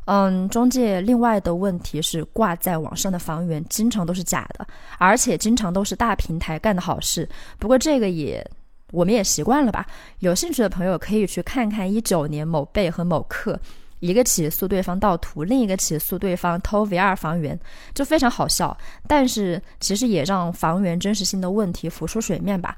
[0.06, 4.66] 嗯，中介另外的问题是挂在网上的房源经常都是假的，
[4.97, 7.30] 而且经常都是大平台干的好事。
[7.60, 8.45] 不过这个也
[8.91, 9.86] 我们也习惯了吧。
[10.20, 13.58] 有兴趣的朋友可以去看看一九年某贝和某客，
[13.99, 17.58] 一个起诉对方盗图，另一个起诉对方偷 VR 房源，
[17.93, 18.76] 就非常好笑。
[19.08, 22.76] 但是其实也让房源真实性的问题浮出水面吧。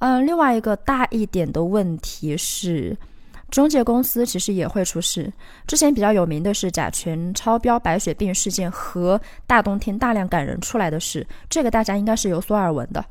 [0.00, 2.94] 嗯，另外一个大一点的问题是。
[3.50, 5.32] 中介公司其实也会出事，
[5.66, 13.04] 之前比较有名的是甲醛超标、白血病事件和大冬天大量赶人出来的事，这个大家应该是有所耳闻的。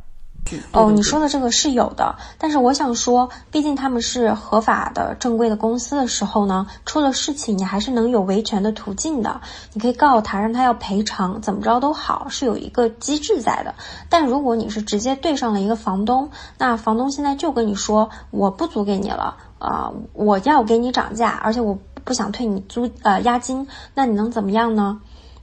[0.74, 9.42] 哦，你说的这个是有的，但是我想说，毕竟他们是合法的、正规的公司的时候呢，出了事情你还是能有维权的途径的，
[9.74, 13.74] 你可以告他，让他要赔偿，怎么着都好，是有一个机制在的。
[14.08, 16.30] 但如果你是直接对上了一个房东，
[16.60, 19.36] 那房东现在就跟你说，我不租给你了。
[19.60, 25.02] 啊，我要给你涨价，而且我不想退你租呃押金，那你能怎么样呢？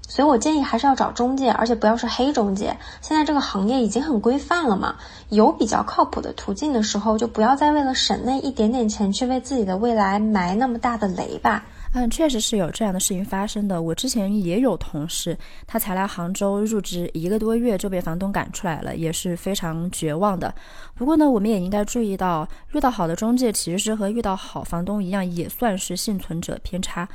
[0.08, 2.76] 所以我建议还是要找中介，而且不要是黑中介。
[3.00, 4.96] 现在这个行业已经很规范了嘛，
[5.30, 11.64] 有比较靠谱的途径的时候，就不要再为了省那一点点钱去为自己的未来埋那么大的雷吧。
[11.94, 13.82] 嗯，确实是有这样的事情发生的。
[13.82, 15.36] 我之前也有同事，
[15.66, 20.54] 他才来杭州入职一个多月就被房东赶出来了，也是非常绝望的。
[20.94, 27.06] 不过呢，我们也应该注意到，遇到好的中介其实和遇到好房东一样，也算是幸存者偏差。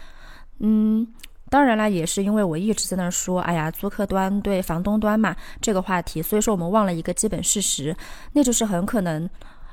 [0.59, 1.07] 嗯，
[1.49, 7.95] 当然啦，也是因为我一直在那说，哎呀，租客端对房东端嘛这个话题，所以说我们忘了一个基本事实，
[8.31, 9.27] 那就是很可能。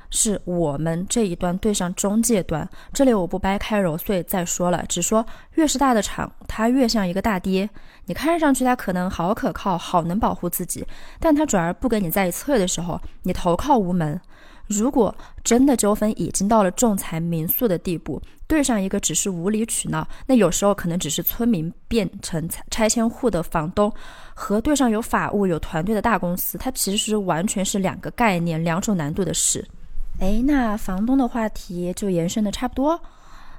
[0.09, 5.25] 是我们这一端对上中介端，这里我不掰开揉碎再说了，只说
[5.55, 7.69] 越是大的厂，它越像一个大爹。
[8.05, 10.85] 你看上去它可能好可靠，好能保护自己，
[11.19, 14.19] 但它转而不跟你在一侧的时候，你投靠无门。
[14.67, 23.93] 如果真的纠纷已经到了仲裁民诉的地步，对上一个只是无理取闹，那有时候可能只是村民变成拆迁户的房东，
[24.33, 29.63] 和对上有法务有团队的大公司，它其实完全是两个概念，两种难度的事。
[30.19, 32.99] 哎，那房东的话题就延伸的差不多，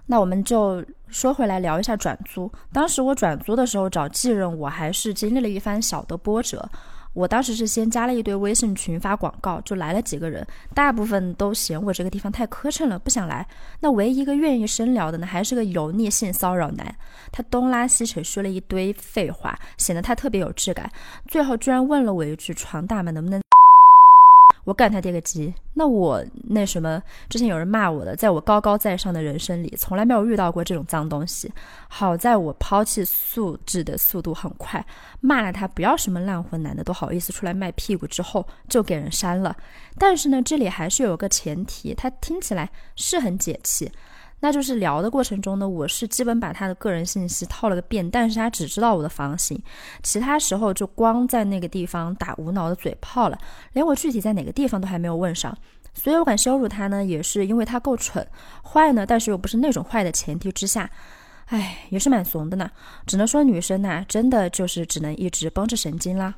[0.07, 2.51] 那我们就说回来聊一下转租。
[2.73, 6.69] 当时我转租的时候找继任，我还是经历了一番小的波折。
[7.13, 13.47] 我当时是先加了一堆微信群发广告，就来了几个人，大部分都嫌我这个地方太磕碜了，不想来。
[13.81, 16.95] 那唯一一个愿意深聊的呢，还是个油腻性骚扰男，
[17.33, 20.91] 他东拉西扯说了一堆废话，显得他特别有质感。
[21.27, 23.11] 最后居然问了我一句：“床大吗？
[23.13, 23.41] 能不能？”
[24.67, 25.55] 我干他爹个鸡！
[25.75, 31.49] 那我那什么，之前有人骂我的，在我高高在上的人生里，从来没有遇到过这种脏东西。
[31.89, 34.85] 好在我抛弃素质的速度很快，
[35.21, 39.57] 骂了他不要什么烂婚男的都好意思出来卖屁股之后，就给人删了。
[39.97, 43.93] 但是呢，这里还是有个前提，他听起来是很解气。
[44.47, 49.61] 那就是聊的过程中呢，我是基本把他的个人信息套了个遍，但是他只知道我的房型，
[50.05, 53.37] 其他时候就光在那个地方打无脑的嘴炮了，
[53.73, 55.53] 连我具体在哪个地方都还没有问上，
[55.95, 58.25] 所以我敢羞辱他呢，也是因为他够蠢，
[58.63, 60.89] 坏呢，但是又不是那种坏的前提之下，
[61.47, 62.71] 唉，也是蛮怂的呢，
[63.05, 66.33] 只能说女生呐，真的就是只能一直绷着神经啦。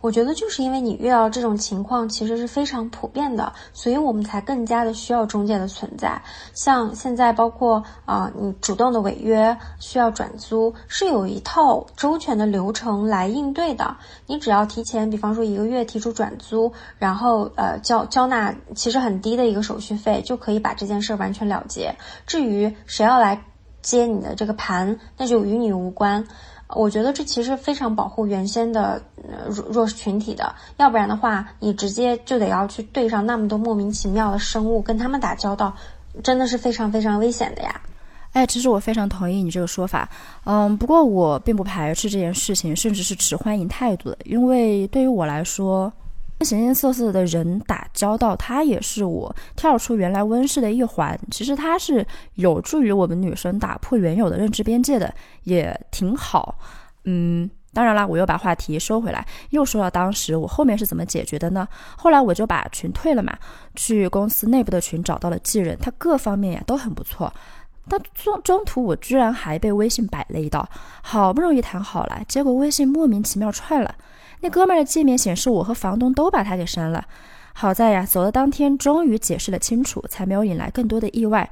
[0.00, 6.22] 我觉得就是因为你遇到这种情况，其实是非常普遍的，所以我们才更加的需要中介的存在。
[6.54, 13.96] 像现在，包括啊，你主动的违约需要转租，是有一套周全的流程来应对的。
[14.26, 21.94] 你只要提前，比方说一个月提出转租，然后呃交交纳其实很低的一个手续费，就可以把这件事完全了结。
[22.26, 23.42] 至于谁要来
[23.82, 26.26] 接你的这个盘，那就与你无关。
[26.74, 29.02] 我觉得这其实非常保护原先的
[29.48, 35.74] 弱弱势群体的，要不然的话，你直接就得要去对上那么多莫名其妙的生物，跟他们打交道，
[36.22, 37.80] 真的是非常非常危险的呀。
[38.32, 40.08] 哎，其实我非常同意你这个说法，
[40.44, 45.92] 嗯，不过我并不排斥这件事情，甚至是持欢迎态度的，因为对于我来说。
[46.40, 51.18] 跟形形色色的人打交道，它也是我跳出原来温室的一环。
[51.30, 52.04] 其实它是
[52.36, 56.58] 有助于我们女生打破原有的认知边界的，也挺好。
[57.04, 61.68] 嗯，当然啦，我又把话题收回来，又说到当时我后面是怎么解决的呢？
[61.98, 63.36] 后来我就把群退了嘛，
[63.74, 67.30] 去公司内部的群找到了继任，他各方面呀都很不错。
[67.90, 70.66] 但中中途我居然还被微信摆了一道，
[71.02, 73.92] 好不容易谈好了，结果微信莫名其妙踹了。
[74.40, 77.04] 那哥们儿的界面显示我和房东都把他给删了，
[77.52, 81.50] 好在呀，走的当天终于解释了清楚，才没有引来更多的意外。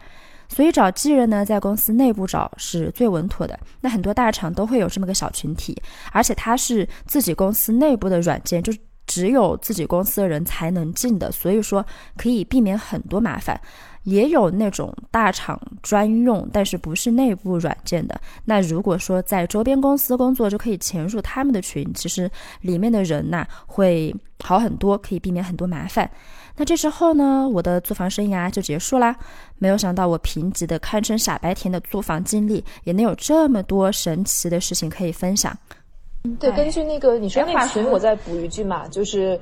[0.48, 3.58] 所以找继任呢，在公司内部找是最稳妥的。
[3.82, 5.76] 那很多大厂都会有这么个小群体，
[6.10, 8.72] 而且它是自己公司内部的软件，就
[9.06, 11.84] 只有自己公司的人才能进的，所以说
[12.16, 13.60] 可以避免很多麻烦。
[14.04, 18.20] 也有那种大厂专用，但是不是内部软件的。
[18.44, 22.30] 那如果说在周边公司工作，就可以潜入他们的群，其实
[22.60, 26.10] 里面的人呐会好很多，可以避免很多麻烦。
[26.56, 29.14] 那这之后呢，我的租房生涯就结束啦。
[29.58, 35.56] 没有想到我贫瘠的堪称傻白甜的租房经历，也能有这么多神奇的事情可以分享。
[36.40, 39.38] 对，根据那个你说那群，我再补一句嘛，就是。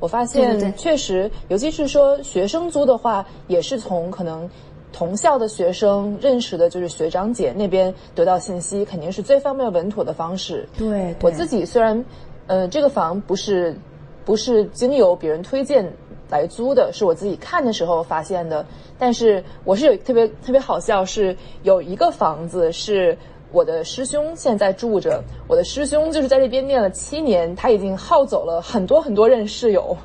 [0.00, 4.48] 我发现确实，尤其是说学生租的话，也是从可能
[4.92, 10.68] 同校的学生认识的，就是学长姐那边得到信息，肯定是最方便稳妥的方式。
[10.78, 12.04] 对，我自己虽然，
[12.46, 13.76] 呃，这个房不是
[14.24, 15.84] 不是经由别人推荐
[16.30, 18.64] 来租的，是我自己看的时候发现的，
[18.98, 23.18] 但是我是有特别特别好笑，是有一个房子是。
[23.50, 29.96] 我的师兄现在住着，我的师兄就是在这边念了七年，他已经耗走了很多很多任室友，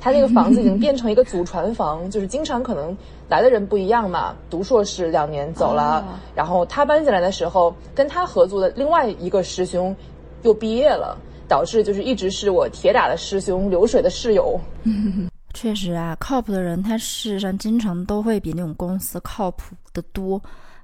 [0.00, 2.96] 他那个房子已经变成一个祖传房，就是经常可能
[3.28, 6.04] 来的人不一样嘛，读硕士两年走了，
[6.34, 9.94] 然后他搬进来的时候，跟他合租的另外一个师兄
[10.42, 14.60] 又毕业了，导致就是一直是我铁打的师兄，流水的室友。
[15.54, 20.40] 确实啊，靠谱的人他事实上经常都会比那种公司靠谱的多。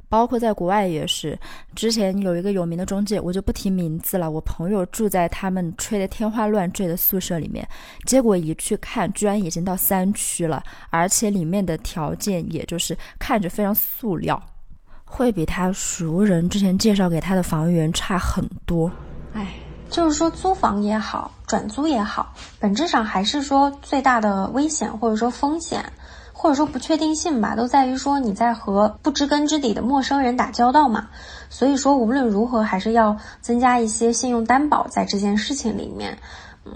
[0.08, 1.38] 包括在国外也是，
[1.74, 4.30] 之前有一个有名的中介，我就不提名字了。
[4.30, 7.66] 我朋友住在他们吹得天花乱坠的宿舍里面，
[8.06, 14.42] 结果一去看，居然已经到三区了，而且里面的条件也就是看着非常塑料，
[15.04, 18.90] 会比他熟人之前介绍给他的房源差很多。
[19.34, 19.54] 哎，
[19.90, 25.84] 就是说租房也好，转租也好，本质上还是说最大的危险或者说风险。
[26.40, 31.08] 或者说不确定性吧，都在于说你在和不知根知底的陌生人打交道嘛。
[31.50, 36.16] 所以说无论如何，还是要增加一些信用担保在这件事情里面。
[36.64, 36.72] 嗯，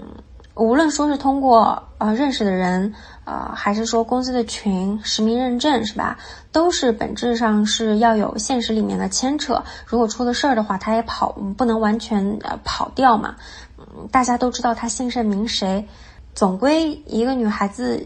[0.55, 2.93] 无论说是通过呃认识的人，
[3.23, 6.17] 呃，还是说公司的群实名认证，是吧？
[6.51, 9.63] 都是本质上是要有现实里面的牵扯。
[9.85, 13.37] 如果出了事儿的话，他也跑不能完全呃跑掉嘛。
[13.77, 15.87] 嗯，大家都知道他姓甚名谁，
[16.35, 18.05] 总归一个女孩子。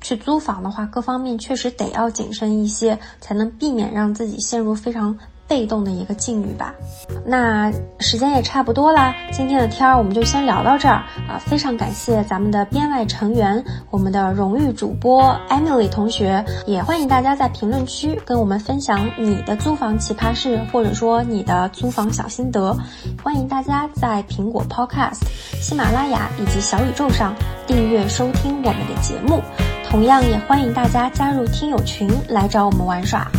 [0.00, 5.16] 去租房的话，各方面确实得要谨慎一些，才能避免让自己陷入非常
[5.46, 6.74] 被动的一个境遇吧。
[7.26, 11.38] 那时间也差不多了，今天的天儿我们就先聊到这儿啊！
[11.38, 22.74] 非常感谢咱们的编外成员，我们的荣誉主播 Emily 同学，也欢迎大家在评论区跟我们分享你的租房奇葩事，或者说你的租房小心得。
[23.22, 25.20] 欢迎大家在苹果 Podcast、
[25.60, 27.34] 喜马拉雅以及小宇宙上
[27.66, 29.42] 订阅收听我们的节目，
[29.94, 33.30] 同样也欢迎大家加入听友群来找我们玩耍。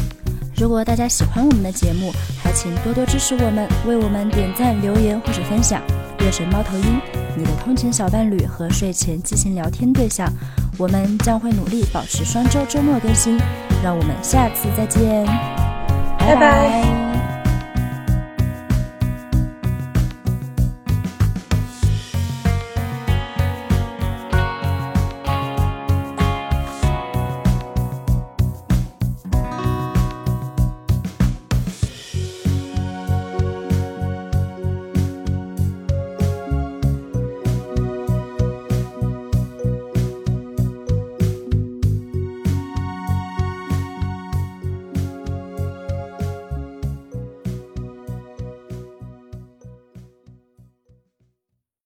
[0.56, 5.82] 如果大家喜欢我们的节目，还请多多支持我们，为我们点赞、留言或者分享。
[6.20, 7.02] 月神猫头鹰，
[7.36, 10.32] 你的通勤小伴侣和睡前激情聊天对象，
[10.78, 13.38] 我们将会努力保持双周周末更新。
[13.84, 15.26] 让我们下次再见，
[16.18, 17.15] 拜拜。